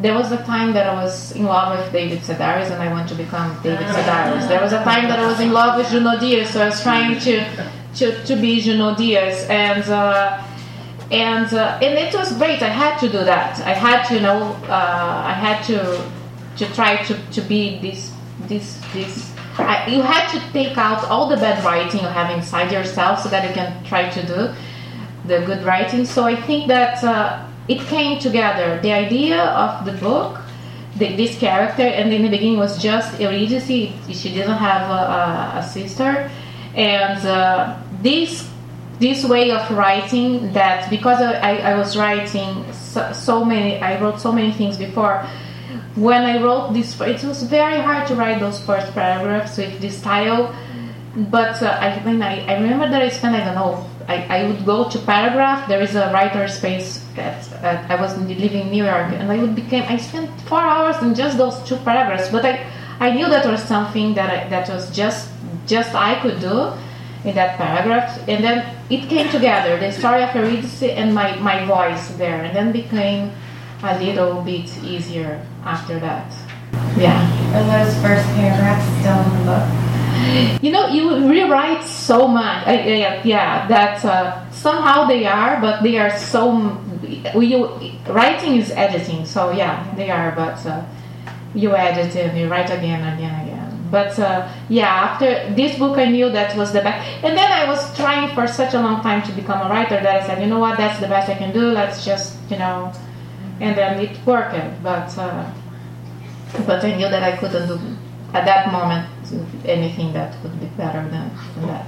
there 0.02 0.14
was 0.14 0.32
a 0.32 0.42
time 0.44 0.72
that 0.72 0.86
I 0.86 0.94
was 1.02 1.32
in 1.32 1.44
love 1.44 1.78
with 1.78 1.92
David 1.92 2.20
Sedaris 2.20 2.70
and 2.70 2.82
I 2.82 2.92
want 2.92 3.08
to 3.10 3.14
become 3.14 3.56
David 3.62 3.86
Sedaris. 3.86 4.48
There 4.48 4.60
was 4.60 4.72
a 4.72 4.82
time 4.82 5.08
that 5.08 5.20
I 5.20 5.26
was 5.26 5.38
in 5.40 5.52
love 5.52 5.78
with 5.78 5.88
Junot 5.90 6.18
Diaz, 6.20 6.50
so 6.50 6.60
I 6.60 6.66
was 6.66 6.82
trying 6.82 7.18
to 7.20 7.34
to, 7.94 8.24
to 8.24 8.36
be 8.36 8.60
Junot 8.60 8.98
Diaz 8.98 9.46
and 9.48 9.84
uh, 9.88 10.42
and 11.12 11.52
uh, 11.54 11.78
and 11.80 11.98
it 11.98 12.12
was 12.14 12.36
great. 12.36 12.62
I 12.62 12.68
had 12.68 12.98
to 12.98 13.08
do 13.08 13.22
that. 13.24 13.60
I 13.60 13.74
had 13.74 14.02
to 14.08 14.14
you 14.14 14.20
know 14.20 14.56
uh, 14.68 15.22
I 15.24 15.34
had 15.34 15.62
to 15.70 15.78
to 16.56 16.74
try 16.74 16.96
to, 17.04 17.14
to 17.30 17.40
be 17.40 17.78
this 17.78 18.12
this 18.48 18.80
this. 18.92 19.32
I, 19.58 19.86
you 19.86 20.02
had 20.02 20.28
to 20.32 20.52
take 20.52 20.76
out 20.78 21.04
all 21.10 21.28
the 21.28 21.36
bad 21.36 21.62
writing 21.64 22.00
you 22.00 22.06
have 22.06 22.30
inside 22.36 22.72
yourself 22.72 23.20
so 23.20 23.28
that 23.28 23.46
you 23.46 23.54
can 23.54 23.84
try 23.84 24.08
to 24.08 24.26
do 24.26 24.54
the 25.28 25.44
good 25.46 25.62
writing. 25.62 26.06
So 26.06 26.24
I 26.24 26.34
think 26.34 26.68
that 26.68 27.04
uh, 27.04 27.46
it 27.68 27.80
came 27.86 28.18
together. 28.18 28.80
The 28.80 28.92
idea 28.92 29.42
of 29.42 29.84
the 29.84 29.92
book, 29.92 30.40
the, 30.96 31.16
this 31.16 31.38
character, 31.38 31.82
and 31.82 32.12
in 32.12 32.22
the 32.22 32.28
beginning 32.28 32.58
was 32.58 32.82
just 32.82 33.20
Eurydice. 33.20 33.66
She 33.66 34.34
didn't 34.34 34.58
have 34.58 34.90
a, 34.90 35.58
a 35.58 35.62
sister, 35.62 36.30
and 36.74 37.26
uh, 37.26 37.78
this 38.02 38.48
this 38.98 39.24
way 39.24 39.50
of 39.50 39.68
writing 39.72 40.52
that 40.52 40.88
because 40.88 41.20
I, 41.20 41.56
I 41.56 41.74
was 41.76 41.96
writing 41.96 42.64
so, 42.72 43.12
so, 43.12 43.44
many, 43.44 43.80
I 43.80 44.00
wrote 44.00 44.20
so 44.20 44.30
many 44.30 44.52
things 44.52 44.76
before. 44.76 45.26
When 45.96 46.22
I 46.22 46.40
wrote 46.40 46.72
this, 46.72 47.00
it 47.00 47.24
was 47.24 47.42
very 47.42 47.80
hard 47.80 48.06
to 48.08 48.14
write 48.14 48.38
those 48.38 48.64
first 48.64 48.92
paragraphs 48.92 49.58
with 49.58 49.80
this 49.80 49.98
style. 49.98 50.54
But 51.16 51.60
uh, 51.62 51.78
I 51.80 52.02
mean, 52.04 52.22
I, 52.22 52.46
I 52.46 52.54
remember 52.60 52.88
that 52.88 53.02
I 53.02 53.08
spent 53.08 53.34
I 53.34 53.44
don't 53.44 53.56
know 53.56 53.90
I, 54.08 54.38
I 54.38 54.48
would 54.48 54.64
go 54.64 54.88
to 54.88 54.98
Paragraph. 54.98 55.68
There 55.68 55.80
is 55.80 55.94
a 55.94 56.12
writer 56.12 56.48
space 56.48 57.04
at, 57.16 57.52
at, 57.62 57.90
I 57.90 58.00
was 58.00 58.16
living 58.18 58.62
in 58.62 58.70
New 58.70 58.84
York, 58.84 59.12
and 59.12 59.30
I 59.30 59.38
would 59.38 59.54
became. 59.54 59.84
I 59.84 59.96
spent 59.96 60.30
four 60.42 60.60
hours 60.60 61.02
in 61.02 61.14
just 61.14 61.38
those 61.38 61.62
two 61.64 61.76
paragraphs. 61.76 62.30
But 62.30 62.44
I, 62.44 62.66
I 63.00 63.10
knew 63.10 63.28
that 63.28 63.46
was 63.46 63.62
something 63.62 64.14
that 64.14 64.30
I, 64.30 64.48
that 64.48 64.68
was 64.68 64.90
just 64.94 65.30
just 65.66 65.94
I 65.94 66.20
could 66.20 66.40
do 66.40 66.72
in 67.24 67.34
that 67.34 67.56
paragraph, 67.56 68.18
and 68.28 68.42
then 68.42 68.76
it 68.90 69.08
came 69.08 69.28
together. 69.30 69.78
The 69.78 69.92
story 69.92 70.22
of 70.22 70.34
Eurydice 70.34 70.82
and 70.82 71.14
my 71.14 71.36
my 71.36 71.64
voice 71.64 72.08
there, 72.16 72.42
and 72.42 72.54
then 72.56 72.72
became 72.72 73.32
a 73.82 73.98
little 73.98 74.42
bit 74.42 74.70
easier 74.82 75.44
after 75.64 75.98
that. 76.00 76.32
Yeah. 76.96 77.20
Are 77.54 77.84
those 77.84 77.94
first 78.02 78.26
paragraphs 78.34 78.86
still 79.00 79.20
in 79.20 79.46
the 79.46 79.52
book? 79.52 79.81
You 80.62 80.70
know 80.70 80.86
you 80.88 81.28
rewrite 81.28 81.82
so 81.84 82.28
much. 82.28 82.66
Yeah, 82.66 83.20
yeah 83.24 83.66
that 83.68 84.04
uh, 84.04 84.50
somehow 84.50 85.06
they 85.06 85.26
are 85.26 85.60
but 85.60 85.82
they 85.82 85.98
are 85.98 86.16
so 86.16 86.78
you 87.34 87.66
writing 88.08 88.56
is 88.56 88.70
editing 88.70 89.26
so 89.26 89.50
yeah 89.50 89.92
they 89.96 90.10
are 90.10 90.32
but 90.32 90.64
uh, 90.66 90.84
you 91.54 91.74
edit 91.74 92.14
and 92.16 92.38
you 92.38 92.48
write 92.48 92.70
again 92.70 93.02
again 93.14 93.34
again. 93.42 93.88
But 93.90 94.18
uh, 94.18 94.48
yeah 94.68 94.88
after 94.88 95.52
this 95.54 95.78
book 95.78 95.98
i 95.98 96.06
knew 96.06 96.30
that 96.30 96.56
was 96.56 96.72
the 96.72 96.80
best. 96.80 97.06
And 97.24 97.36
then 97.36 97.50
i 97.52 97.68
was 97.68 97.94
trying 97.96 98.34
for 98.34 98.46
such 98.46 98.74
a 98.74 98.80
long 98.80 99.02
time 99.02 99.22
to 99.24 99.32
become 99.32 99.66
a 99.66 99.68
writer 99.68 100.00
that 100.00 100.22
i 100.22 100.26
said 100.26 100.40
you 100.40 100.48
know 100.48 100.60
what? 100.60 100.78
That's 100.78 101.00
the 101.00 101.08
best 101.08 101.28
i 101.28 101.34
can 101.34 101.52
do. 101.52 101.72
Let's 101.72 102.04
just 102.04 102.38
you 102.50 102.58
know 102.58 102.92
and 103.60 103.76
then 103.76 104.00
it 104.00 104.16
worked. 104.24 104.56
But 104.82 105.16
uh, 105.18 105.52
but 106.66 106.84
i 106.84 106.94
knew 106.96 107.08
that 107.08 107.22
i 107.22 107.36
couldn't 107.36 107.68
do 107.68 107.78
at 108.32 108.44
that 108.46 108.72
moment 108.72 109.11
anything 109.64 110.12
that 110.12 110.42
would 110.42 110.58
be 110.60 110.66
better 110.66 111.08
than, 111.08 111.30
than 111.54 111.66
that. 111.66 111.86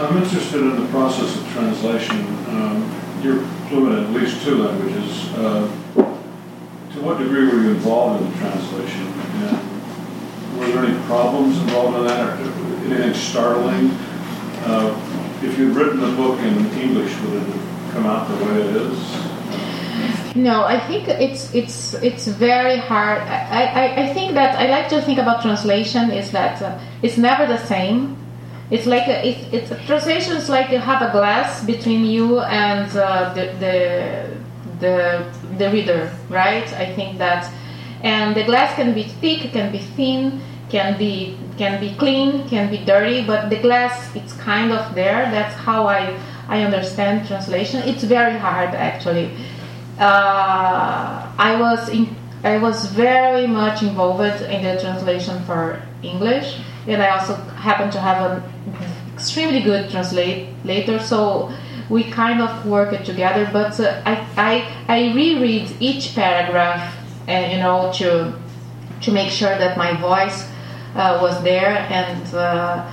I'm 0.00 0.16
interested 0.16 0.62
in 0.62 0.80
the 0.80 0.88
process 0.88 1.36
of 1.36 1.46
translation. 1.52 2.20
Um, 2.48 3.20
you're 3.22 3.42
fluent 3.68 3.98
in 3.98 4.04
at 4.04 4.10
least 4.12 4.42
two 4.42 4.56
languages. 4.64 5.28
Uh, 5.34 5.70
to 6.92 7.00
what 7.02 7.18
degree 7.18 7.46
were 7.46 7.60
you 7.60 7.70
involved 7.70 8.22
in 8.22 8.30
the 8.30 8.38
translation? 8.38 9.06
And 9.06 10.58
were 10.58 10.66
there 10.68 10.84
any 10.84 10.98
problems 11.06 11.58
involved 11.58 11.98
in 11.98 12.06
that, 12.06 12.40
or 12.40 12.44
anything 12.86 13.14
startling? 13.14 13.90
Uh, 14.64 15.38
if 15.42 15.58
you'd 15.58 15.76
written 15.76 16.00
the 16.00 16.16
book 16.16 16.38
in 16.40 16.66
English, 16.80 17.14
would 17.20 17.34
it 17.34 17.42
have 17.42 17.92
come 17.92 18.06
out 18.06 18.26
the 18.26 18.44
way 18.44 18.60
it 18.62 18.76
is? 18.76 19.29
No, 20.34 20.64
I 20.64 20.78
think 20.78 21.08
it's 21.08 21.52
it's 21.52 21.94
it's 21.94 22.28
very 22.28 22.76
hard. 22.76 23.18
I, 23.22 23.64
I, 23.64 24.02
I 24.04 24.14
think 24.14 24.34
that 24.34 24.56
I 24.56 24.68
like 24.70 24.88
to 24.90 25.02
think 25.02 25.18
about 25.18 25.42
translation 25.42 26.12
is 26.12 26.30
that 26.30 26.62
uh, 26.62 26.78
it's 27.02 27.18
never 27.18 27.46
the 27.46 27.58
same. 27.66 28.16
It's 28.70 28.86
like 28.86 29.08
a, 29.08 29.26
it, 29.26 29.52
it's 29.52 29.86
translation 29.86 30.36
is 30.36 30.48
like 30.48 30.70
you 30.70 30.78
have 30.78 31.02
a 31.02 31.10
glass 31.10 31.64
between 31.64 32.04
you 32.04 32.38
and 32.40 32.88
uh, 32.96 33.34
the, 33.34 33.46
the 33.58 34.36
the 34.78 35.24
the 35.58 35.70
reader, 35.72 36.12
right? 36.28 36.72
I 36.74 36.94
think 36.94 37.18
that, 37.18 37.52
and 38.02 38.36
the 38.36 38.44
glass 38.44 38.76
can 38.76 38.94
be 38.94 39.02
thick, 39.02 39.50
can 39.50 39.72
be 39.72 39.78
thin, 39.78 40.40
can 40.68 40.96
be 40.96 41.36
can 41.58 41.80
be 41.80 41.96
clean, 41.96 42.48
can 42.48 42.70
be 42.70 42.78
dirty, 42.78 43.24
but 43.26 43.50
the 43.50 43.56
glass 43.56 44.14
it's 44.14 44.34
kind 44.34 44.70
of 44.70 44.94
there. 44.94 45.28
That's 45.32 45.56
how 45.56 45.88
I 45.88 46.16
I 46.48 46.62
understand 46.62 47.26
translation. 47.26 47.82
It's 47.82 48.04
very 48.04 48.38
hard 48.38 48.76
actually 48.76 49.32
uh, 50.00 51.32
I 51.38 51.60
was 51.60 51.88
in, 51.90 52.16
I 52.42 52.56
was 52.56 52.86
very 52.86 53.46
much 53.46 53.82
involved 53.82 54.42
in 54.42 54.62
the 54.64 54.80
translation 54.80 55.44
for 55.44 55.82
English, 56.02 56.58
and 56.88 57.02
I 57.02 57.10
also 57.10 57.34
happen 57.34 57.90
to 57.90 58.00
have 58.00 58.30
an 58.30 58.42
extremely 59.14 59.60
good 59.60 59.90
translator. 59.90 60.98
So 60.98 61.52
we 61.90 62.04
kind 62.04 62.40
of 62.40 62.66
worked 62.66 63.04
together. 63.04 63.48
But 63.52 63.78
uh, 63.78 64.00
I, 64.06 64.26
I 64.36 64.52
I 64.88 65.12
reread 65.12 65.76
each 65.80 66.14
paragraph, 66.14 66.96
and 67.28 67.52
you 67.52 67.58
know 67.58 67.92
to 67.94 68.32
to 69.02 69.12
make 69.12 69.30
sure 69.30 69.56
that 69.58 69.76
my 69.76 69.92
voice 70.00 70.48
uh, 70.94 71.18
was 71.20 71.42
there 71.42 71.76
and 71.90 72.34
uh, 72.34 72.90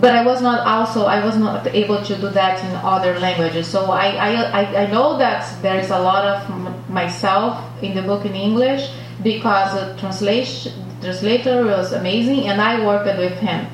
but 0.00 0.14
I 0.14 0.24
was 0.24 0.42
not 0.42 0.66
also 0.66 1.06
I 1.06 1.24
was 1.24 1.36
not 1.36 1.66
able 1.68 2.02
to 2.02 2.16
do 2.16 2.28
that 2.30 2.62
in 2.64 2.76
other 2.76 3.18
languages. 3.18 3.66
So 3.66 3.90
I 3.90 4.08
I, 4.08 4.84
I 4.84 4.86
know 4.90 5.16
that 5.18 5.42
there 5.62 5.78
is 5.78 5.90
a 5.90 5.98
lot 5.98 6.24
of 6.24 6.88
myself 6.90 7.62
in 7.82 7.94
the 7.94 8.02
book 8.02 8.24
in 8.24 8.34
English 8.34 8.90
because 9.22 9.72
the 9.74 9.98
translation 10.00 10.72
translator 11.00 11.64
was 11.64 11.92
amazing 11.92 12.48
and 12.48 12.60
I 12.60 12.84
worked 12.84 13.06
with 13.18 13.38
him. 13.38 13.66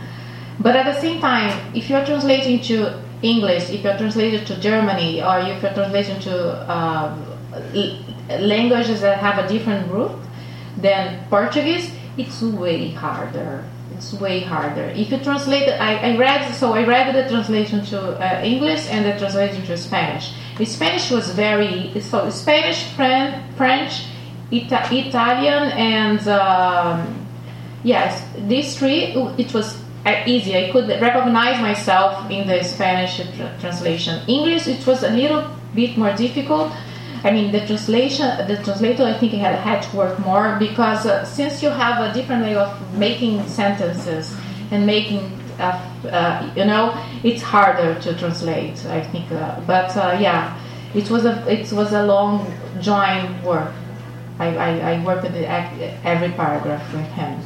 But 0.61 0.77
at 0.77 0.87
the 0.95 1.01
same 1.01 1.21
time, 1.21 1.51
if 1.75 1.91
you're 1.91 2.05
translating 2.05 2.61
to 2.71 3.03
English, 3.23 3.71
if 3.71 3.83
you're 3.83 3.97
translating 3.97 4.45
to 4.45 4.61
Germany, 4.61 5.23
or 5.23 5.39
if 5.39 5.63
you're 5.63 5.73
translating 5.73 6.21
to 6.21 6.35
uh, 6.69 7.17
languages 8.39 9.01
that 9.01 9.19
have 9.19 9.45
a 9.45 9.49
different 9.49 9.91
root 9.91 10.13
than 10.77 11.25
Portuguese, 11.31 11.91
it's 12.17 12.43
way 12.43 12.91
harder. 12.91 13.65
It's 14.03 14.13
way 14.15 14.41
harder. 14.41 14.87
If 14.97 15.13
you 15.13 15.19
translate, 15.19 15.69
I, 15.69 15.95
I 16.15 16.17
read, 16.17 16.53
so 16.57 16.75
I 16.75 16.85
read 16.85 17.15
the 17.15 17.29
translation 17.31 17.85
to 17.87 17.99
uh, 18.19 18.43
English 18.43 18.89
and 18.91 19.05
the 19.07 19.17
translation 19.17 19.65
to 19.67 19.77
Spanish. 19.77 20.33
Spanish 20.65 21.09
was 21.13 21.31
very, 21.31 21.93
so 22.01 22.29
Spanish, 22.31 22.83
Fran- 22.97 23.45
French, 23.55 24.07
Ita- 24.51 24.89
Italian, 24.91 25.71
and 25.79 26.19
um, 26.27 27.27
yes, 27.85 28.27
these 28.49 28.77
three, 28.77 29.15
it 29.39 29.55
was 29.55 29.77
uh, 30.05 30.25
easy. 30.27 30.57
I 30.57 30.73
could 30.73 30.89
recognize 31.01 31.61
myself 31.61 32.29
in 32.29 32.49
the 32.49 32.61
Spanish 32.65 33.19
tr- 33.37 33.61
translation. 33.61 34.21
English, 34.27 34.67
it 34.67 34.85
was 34.85 35.05
a 35.05 35.11
little 35.11 35.45
bit 35.77 35.97
more 35.97 36.13
difficult. 36.17 36.73
I 37.25 37.31
mean, 37.31 37.53
the 37.53 37.65
translation, 37.67 38.27
the 38.49 38.61
translator, 38.65 39.05
I 39.05 39.15
think 39.15 39.33
had 39.33 39.55
had 39.55 39.83
to 39.83 39.97
work 39.97 40.19
more 40.19 40.57
because 40.59 41.07
uh, 41.07 41.25
since 41.25 41.63
you 41.63 41.71
have 41.71 42.01
a 42.01 42.13
different 42.13 42.43
way 42.43 42.57
of 42.57 42.99
making 42.99 43.47
sentences 43.47 44.35
and 44.73 44.85
making, 44.85 45.39
uh, 45.61 45.79
uh, 46.11 46.53
you 46.57 46.65
know, 46.65 46.99
it's 47.23 47.41
harder 47.41 47.95
to 48.01 48.19
translate. 48.19 48.85
I 48.87 49.03
think, 49.03 49.31
uh, 49.31 49.61
but 49.67 49.97
uh, 49.97 50.19
yeah, 50.21 50.59
it 50.95 51.11
was 51.11 51.25
a 51.25 51.47
it 51.49 51.73
was 51.73 51.93
a 51.93 52.05
long 52.05 52.53
joint 52.81 53.43
work. 53.45 53.73
I, 54.41 54.57
I, 54.57 54.93
I 54.95 55.05
worked 55.05 55.25
at 55.25 55.35
every 56.05 56.31
paragraph 56.31 56.93
with 56.93 57.07
him. 57.13 57.39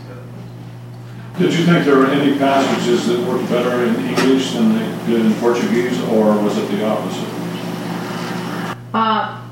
Did 1.39 1.53
you 1.53 1.67
think 1.67 1.85
there 1.85 1.99
were 1.99 2.07
any 2.07 2.39
passages 2.39 3.09
that 3.09 3.21
worked 3.29 3.51
better 3.51 3.85
in 3.85 3.95
English 3.97 4.55
than 4.55 4.73
they 4.73 5.07
did 5.07 5.27
in 5.27 5.35
Portuguese, 5.35 6.01
or 6.05 6.33
was 6.43 6.57
it 6.57 6.67
the 6.71 6.87
opposite? 6.87 7.29
Uh, 8.95 9.46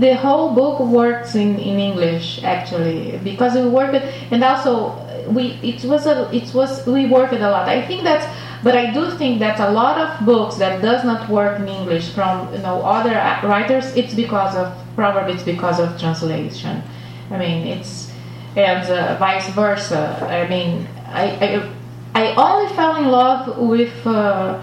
the 0.00 0.14
whole 0.14 0.54
book 0.54 0.80
works 0.80 1.34
in, 1.34 1.58
in 1.58 1.78
English 1.78 2.42
actually 2.42 3.18
because 3.24 3.54
we 3.54 3.68
worked 3.68 3.94
and 4.30 4.42
also 4.42 4.94
we 5.28 5.58
it 5.62 5.84
was 5.84 6.06
a 6.06 6.28
it 6.34 6.52
was 6.54 6.86
we 6.86 7.06
worked 7.06 7.32
a 7.32 7.50
lot. 7.50 7.68
I 7.68 7.86
think 7.86 8.04
that 8.04 8.22
but 8.62 8.76
I 8.76 8.92
do 8.92 9.10
think 9.12 9.38
that 9.40 9.60
a 9.60 9.70
lot 9.70 9.98
of 9.98 10.26
books 10.26 10.56
that 10.56 10.82
does 10.82 11.04
not 11.04 11.28
work 11.28 11.60
in 11.60 11.68
English 11.68 12.10
from 12.10 12.52
you 12.52 12.58
know 12.58 12.82
other 12.82 13.14
writers 13.46 13.94
it's 13.96 14.14
because 14.14 14.54
of 14.56 14.76
probably 14.94 15.34
it's 15.34 15.42
because 15.42 15.78
of 15.80 15.98
translation. 15.98 16.82
I 17.30 17.38
mean 17.38 17.66
it's 17.66 18.12
and 18.56 18.88
uh, 18.90 19.16
vice 19.18 19.48
versa. 19.50 20.18
I 20.28 20.48
mean 20.48 20.86
I, 21.08 21.24
I 21.40 21.72
I 22.14 22.34
only 22.34 22.74
fell 22.74 22.96
in 22.96 23.08
love 23.08 23.58
with 23.58 24.06
uh, 24.06 24.62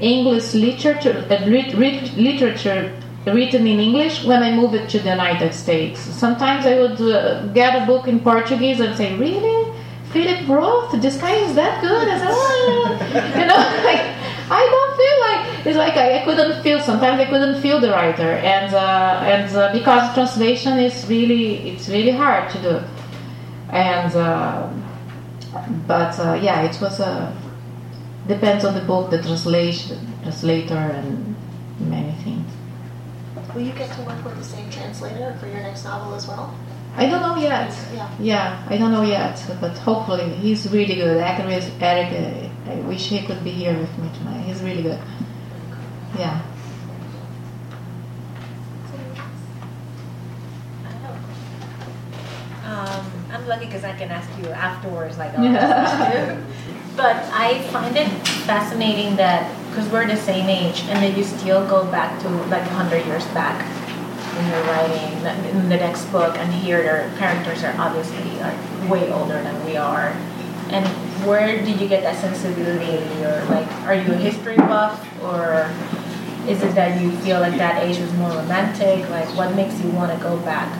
English 0.00 0.54
literature, 0.54 1.26
uh, 1.30 1.44
literature 2.16 2.90
written 3.26 3.66
in 3.66 3.78
English 3.80 4.24
when 4.24 4.42
I 4.42 4.52
moved 4.52 4.88
to 4.90 4.98
the 4.98 5.10
United 5.10 5.52
States. 5.52 6.00
Sometimes 6.00 6.66
I 6.66 6.78
would 6.80 7.00
uh, 7.00 7.46
get 7.48 7.82
a 7.82 7.86
book 7.86 8.08
in 8.08 8.20
Portuguese 8.20 8.80
and 8.80 8.96
say, 8.96 9.16
"Really, 9.16 9.72
Philip 10.12 10.48
Roth? 10.48 11.00
This 11.00 11.18
guy 11.20 11.34
is 11.34 11.54
that 11.54 11.82
good?" 11.82 12.08
I 12.08 12.18
said, 12.18 12.28
oh. 12.30 13.38
"You 13.40 13.46
know, 13.46 13.56
like 13.90 14.02
I 14.50 14.62
don't 14.72 14.94
feel 15.00 15.16
like 15.28 15.66
it's 15.66 15.76
like 15.76 15.96
I, 15.96 16.20
I, 16.20 16.24
couldn't 16.24 16.62
feel. 16.62 16.80
Sometimes 16.80 17.20
I 17.20 17.26
couldn't 17.26 17.60
feel 17.60 17.78
the 17.80 17.90
writer, 17.90 18.32
and 18.32 18.74
uh, 18.74 19.22
and 19.24 19.54
uh, 19.54 19.72
because 19.72 20.12
translation 20.14 20.78
is 20.78 21.06
really 21.08 21.70
it's 21.70 21.88
really 21.88 22.10
hard 22.10 22.50
to 22.50 22.62
do, 22.62 22.80
and 23.70 24.14
uh, 24.16 24.68
but 25.86 26.18
uh, 26.18 26.34
yeah, 26.42 26.62
it 26.62 26.80
was 26.80 26.98
a 27.00 27.36
depends 28.26 28.64
on 28.64 28.74
the 28.74 28.80
book, 28.80 29.10
the 29.10 29.22
translation, 29.22 29.98
translator, 30.22 30.74
and 30.74 31.36
many 31.78 32.12
things. 32.24 32.49
Will 33.54 33.62
you 33.62 33.72
get 33.72 33.90
to 33.96 34.02
work 34.02 34.24
with 34.24 34.36
the 34.36 34.44
same 34.44 34.70
translator 34.70 35.36
for 35.40 35.46
your 35.46 35.60
next 35.60 35.84
novel 35.84 36.14
as 36.14 36.26
well? 36.26 36.54
I 36.96 37.06
don't 37.06 37.20
know 37.20 37.36
yet. 37.36 37.70
Yeah. 37.92 38.10
Yeah, 38.20 38.66
I 38.68 38.76
don't 38.76 38.92
know 38.92 39.02
yet, 39.02 39.42
but 39.60 39.76
hopefully 39.78 40.28
he's 40.34 40.70
really 40.70 40.94
good. 40.94 41.16
Eric, 41.16 41.72
Eric, 41.80 42.50
I 42.66 42.74
wish 42.86 43.08
he 43.08 43.22
could 43.22 43.42
be 43.42 43.50
here 43.50 43.76
with 43.76 43.96
me 43.98 44.10
tonight. 44.18 44.42
He's 44.42 44.62
really 44.62 44.82
good. 44.82 45.00
Yeah. 46.16 46.42
Um, 52.64 53.12
I'm 53.32 53.46
lucky 53.48 53.66
because 53.66 53.82
I 53.82 53.96
can 53.96 54.10
ask 54.10 54.28
you 54.38 54.50
afterwards, 54.50 55.18
like 55.18 55.32
all 55.38 55.44
yeah. 55.44 56.40
But 56.96 57.16
I 57.32 57.62
find 57.72 57.96
it 57.96 58.08
fascinating 58.46 59.16
that 59.16 59.59
because 59.70 59.88
we're 59.88 60.06
the 60.06 60.16
same 60.16 60.48
age, 60.48 60.82
and 60.90 61.02
then 61.02 61.16
you 61.16 61.24
still 61.24 61.66
go 61.66 61.84
back 61.90 62.20
to 62.22 62.28
like 62.28 62.66
100 62.66 63.06
years 63.06 63.24
back 63.28 63.64
when 64.34 64.46
you're 64.50 64.64
writing 64.64 65.56
in 65.56 65.68
the 65.68 65.76
next 65.76 66.04
book, 66.06 66.36
and 66.36 66.52
here 66.52 66.82
their 66.82 67.10
characters 67.18 67.62
are 67.62 67.74
obviously 67.78 68.18
like 68.40 68.58
way 68.90 69.10
older 69.12 69.40
than 69.42 69.64
we 69.64 69.76
are. 69.76 70.08
And 70.70 70.86
where 71.26 71.46
did 71.64 71.80
you 71.80 71.88
get 71.88 72.02
that 72.02 72.16
sensibility? 72.20 73.02
Or 73.24 73.44
like, 73.46 73.66
are 73.86 73.94
you 73.94 74.12
a 74.12 74.16
history 74.16 74.56
buff, 74.56 74.98
or 75.22 75.70
is 76.48 76.62
it 76.62 76.74
that 76.74 77.00
you 77.00 77.12
feel 77.18 77.40
like 77.40 77.56
that 77.58 77.82
age 77.82 77.98
was 77.98 78.12
more 78.14 78.30
romantic? 78.30 79.08
Like, 79.10 79.28
what 79.36 79.54
makes 79.54 79.80
you 79.82 79.90
want 79.90 80.12
to 80.12 80.18
go 80.22 80.36
back? 80.38 80.70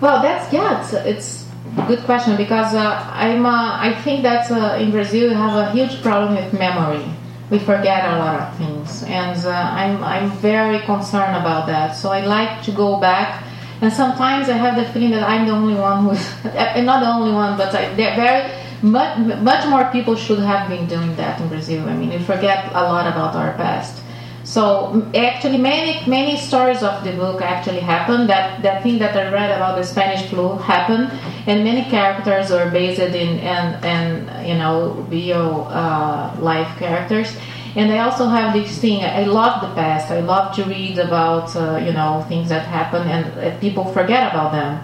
Well, 0.00 0.22
that's 0.22 0.52
yeah, 0.52 0.80
it's, 0.80 0.92
it's 0.92 1.48
good 1.86 2.00
question 2.04 2.36
because 2.36 2.74
uh, 2.74 3.10
I'm 3.12 3.44
uh, 3.44 3.78
I 3.80 3.94
think 4.02 4.22
that 4.22 4.50
uh, 4.50 4.76
in 4.80 4.90
Brazil 4.90 5.28
we 5.28 5.34
have 5.34 5.54
a 5.54 5.70
huge 5.72 6.02
problem 6.02 6.36
with 6.36 6.52
memory. 6.52 7.04
We 7.50 7.58
forget 7.58 8.04
a 8.04 8.18
lot 8.18 8.40
of 8.40 8.56
things, 8.58 9.02
and 9.04 9.38
uh, 9.46 9.50
I'm 9.50 10.04
I'm 10.04 10.30
very 10.32 10.80
concerned 10.80 11.34
about 11.34 11.66
that. 11.66 11.96
So 11.96 12.10
I 12.10 12.20
like 12.26 12.62
to 12.64 12.72
go 12.72 13.00
back, 13.00 13.42
and 13.80 13.90
sometimes 13.90 14.50
I 14.50 14.56
have 14.56 14.76
the 14.76 14.84
feeling 14.92 15.12
that 15.12 15.22
I'm 15.22 15.46
the 15.46 15.52
only 15.52 15.74
one 15.74 16.04
who's 16.04 16.20
I'm 16.44 16.84
not 16.84 17.00
the 17.00 17.08
only 17.08 17.32
one, 17.32 17.56
but 17.56 17.74
I, 17.74 17.94
very 17.94 18.52
much 18.82 19.18
much 19.40 19.66
more 19.66 19.84
people 19.90 20.14
should 20.14 20.40
have 20.40 20.68
been 20.68 20.86
doing 20.86 21.16
that 21.16 21.40
in 21.40 21.48
Brazil. 21.48 21.88
I 21.88 21.96
mean, 21.96 22.10
we 22.10 22.18
forget 22.18 22.68
a 22.72 22.82
lot 22.82 23.06
about 23.06 23.34
our 23.34 23.54
past. 23.54 24.02
So 24.48 25.06
actually, 25.14 25.58
many 25.58 26.00
many 26.08 26.38
stories 26.38 26.82
of 26.82 27.04
the 27.04 27.12
book 27.12 27.42
actually 27.42 27.80
happened. 27.80 28.30
That 28.30 28.62
that 28.62 28.82
thing 28.82 28.98
that 28.98 29.14
I 29.14 29.30
read 29.30 29.50
about 29.50 29.76
the 29.76 29.84
Spanish 29.84 30.22
flu 30.30 30.56
happened, 30.56 31.12
and 31.46 31.64
many 31.64 31.84
characters 31.84 32.50
are 32.50 32.70
based 32.70 32.98
in 32.98 33.40
and 33.40 33.84
and 33.84 34.48
you 34.48 34.54
know 34.54 35.04
real 35.10 35.68
uh, 35.68 36.34
life 36.40 36.78
characters. 36.78 37.36
And 37.76 37.92
I 37.92 37.98
also 37.98 38.24
have 38.26 38.54
this 38.54 38.78
thing. 38.78 39.04
I 39.04 39.24
love 39.24 39.60
the 39.60 39.68
past. 39.74 40.10
I 40.10 40.20
love 40.20 40.56
to 40.56 40.64
read 40.64 40.98
about 40.98 41.54
uh, 41.54 41.76
you 41.84 41.92
know 41.92 42.24
things 42.26 42.48
that 42.48 42.64
happen 42.64 43.06
and 43.06 43.24
uh, 43.36 43.60
people 43.60 43.84
forget 43.92 44.32
about 44.32 44.52
them, 44.52 44.80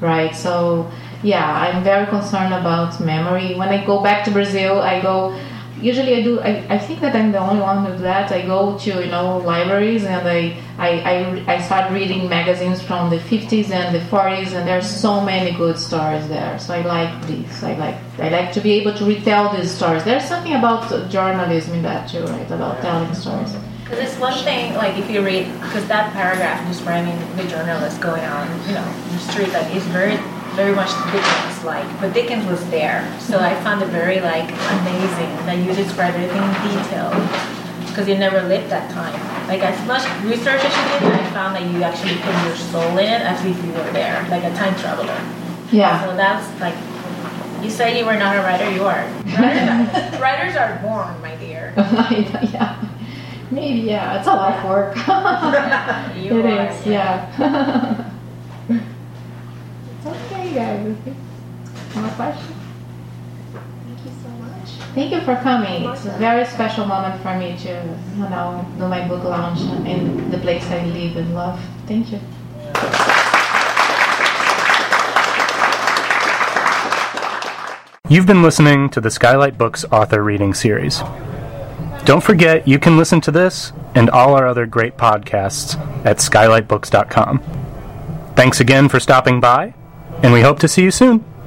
right? 0.00 0.34
So 0.34 0.90
yeah, 1.22 1.46
I'm 1.54 1.84
very 1.84 2.06
concerned 2.06 2.52
about 2.52 2.98
memory. 2.98 3.54
When 3.54 3.68
I 3.68 3.86
go 3.86 4.02
back 4.02 4.24
to 4.24 4.32
Brazil, 4.32 4.82
I 4.82 5.00
go 5.00 5.38
usually 5.84 6.14
I 6.14 6.22
do. 6.22 6.40
I, 6.40 6.64
I 6.70 6.78
think 6.78 7.00
that 7.00 7.14
I'm 7.14 7.30
the 7.30 7.38
only 7.38 7.60
one 7.60 7.84
who 7.84 7.92
does 7.92 8.00
that. 8.00 8.32
I 8.32 8.42
go 8.42 8.78
to 8.78 8.90
you 9.04 9.10
know 9.10 9.38
libraries 9.38 10.04
and 10.04 10.26
I, 10.26 10.56
I 10.78 10.90
I 11.12 11.54
I 11.54 11.60
start 11.60 11.92
reading 11.92 12.28
magazines 12.28 12.80
from 12.82 13.10
the 13.10 13.18
50s 13.18 13.70
and 13.70 13.94
the 13.94 14.00
40s, 14.12 14.52
and 14.56 14.66
there's 14.66 14.88
so 14.88 15.20
many 15.20 15.52
good 15.56 15.78
stories 15.78 16.26
there. 16.28 16.58
So 16.58 16.74
I 16.74 16.80
like 16.80 17.12
this. 17.26 17.62
I 17.62 17.74
like 17.74 17.96
I 18.18 18.28
like 18.30 18.52
to 18.52 18.60
be 18.60 18.72
able 18.80 18.94
to 18.94 19.04
retell 19.04 19.54
these 19.54 19.70
stories. 19.70 20.02
There's 20.04 20.24
something 20.24 20.54
about 20.54 20.82
journalism 21.10 21.74
in 21.74 21.82
that 21.82 22.08
too, 22.08 22.24
right? 22.24 22.50
About 22.50 22.80
telling 22.80 23.14
stories. 23.14 23.54
Because 23.84 23.98
it's 23.98 24.18
one 24.18 24.36
thing, 24.44 24.72
like 24.74 24.96
if 24.96 25.10
you 25.10 25.20
read, 25.22 25.44
because 25.60 25.86
that 25.88 26.10
paragraph 26.14 26.66
describing 26.66 27.18
the 27.36 27.44
journalist 27.44 28.00
going 28.00 28.24
on, 28.24 28.48
you 28.66 28.74
know, 28.74 28.88
the 29.12 29.18
street, 29.18 29.52
like 29.52 29.68
it's 29.76 29.84
very 29.92 30.16
very 30.54 30.74
much 30.74 30.90
Dickens 31.12 31.64
like, 31.64 31.86
but 32.00 32.14
Dickens 32.14 32.46
was 32.46 32.64
there. 32.70 33.02
So 33.20 33.38
I 33.38 33.54
found 33.62 33.82
it 33.82 33.88
very 33.88 34.20
like 34.20 34.48
amazing 34.48 35.30
that 35.46 35.58
you 35.58 35.74
described 35.74 36.16
everything 36.16 36.42
in 36.42 36.54
detail 36.70 37.10
because 37.88 38.08
you 38.08 38.16
never 38.18 38.42
lived 38.42 38.70
that 38.70 38.90
time. 38.90 39.14
Like 39.46 39.62
as 39.62 39.78
much 39.86 40.02
research 40.24 40.62
as 40.64 40.74
you 40.74 41.08
did, 41.08 41.14
I 41.14 41.30
found 41.30 41.54
that 41.56 41.62
you 41.70 41.82
actually 41.82 42.16
put 42.22 42.34
your 42.46 42.56
soul 42.56 42.98
in 42.98 43.06
it 43.06 43.22
as 43.22 43.44
if 43.44 43.56
you 43.64 43.72
were 43.72 43.92
there, 43.92 44.26
like 44.30 44.44
a 44.44 44.54
time 44.54 44.74
traveler. 44.78 45.18
Yeah. 45.70 46.04
So 46.04 46.16
that's 46.16 46.46
like, 46.60 46.74
you 47.62 47.70
say 47.70 47.98
you 47.98 48.06
were 48.06 48.16
not 48.16 48.36
a 48.36 48.40
writer, 48.40 48.70
you 48.70 48.84
are. 48.84 49.06
Writers, 49.38 50.20
writers 50.20 50.56
are 50.56 50.78
born, 50.82 51.20
my 51.22 51.34
dear. 51.36 51.72
yeah. 51.76 52.80
Maybe, 53.50 53.80
yeah. 53.80 54.18
It's 54.18 54.26
a 54.26 54.34
lot 54.34 54.58
of 54.58 54.64
work. 54.68 54.96
you 56.16 56.38
it 56.40 56.46
are, 56.46 56.70
is, 56.70 56.86
yeah. 56.86 58.00
Okay, 60.56 60.94
guys. 61.04 61.96
More 61.96 62.08
questions? 62.10 62.54
Thank 63.86 64.04
you 64.04 64.12
so 64.22 64.28
much. 64.38 64.68
Thank 64.94 65.12
you 65.12 65.20
for 65.22 65.34
coming. 65.42 65.82
It's 65.90 66.06
a 66.06 66.10
very 66.10 66.44
special 66.44 66.86
moment 66.86 67.20
for 67.22 67.36
me 67.36 67.56
to, 67.58 67.98
you 68.14 68.28
know, 68.30 68.64
do 68.78 68.86
my 68.86 69.08
book 69.08 69.24
launch 69.24 69.58
in 69.84 70.30
the 70.30 70.38
place 70.38 70.64
I 70.66 70.84
live 70.86 71.16
and 71.16 71.34
love. 71.34 71.60
Thank 71.88 72.12
you. 72.12 72.20
You've 78.08 78.26
been 78.26 78.42
listening 78.42 78.90
to 78.90 79.00
the 79.00 79.10
Skylight 79.10 79.58
Books 79.58 79.84
author 79.90 80.22
reading 80.22 80.54
series. 80.54 81.00
Don't 82.04 82.22
forget, 82.22 82.68
you 82.68 82.78
can 82.78 82.96
listen 82.96 83.20
to 83.22 83.32
this 83.32 83.72
and 83.96 84.08
all 84.08 84.36
our 84.36 84.46
other 84.46 84.66
great 84.66 84.96
podcasts 84.96 85.74
at 86.06 86.18
skylightbooks.com. 86.18 87.42
Thanks 88.36 88.60
again 88.60 88.88
for 88.88 89.00
stopping 89.00 89.40
by, 89.40 89.74
and 90.22 90.32
we 90.32 90.40
hope 90.40 90.58
to 90.60 90.68
see 90.68 90.82
you 90.82 90.90
soon. 90.90 91.24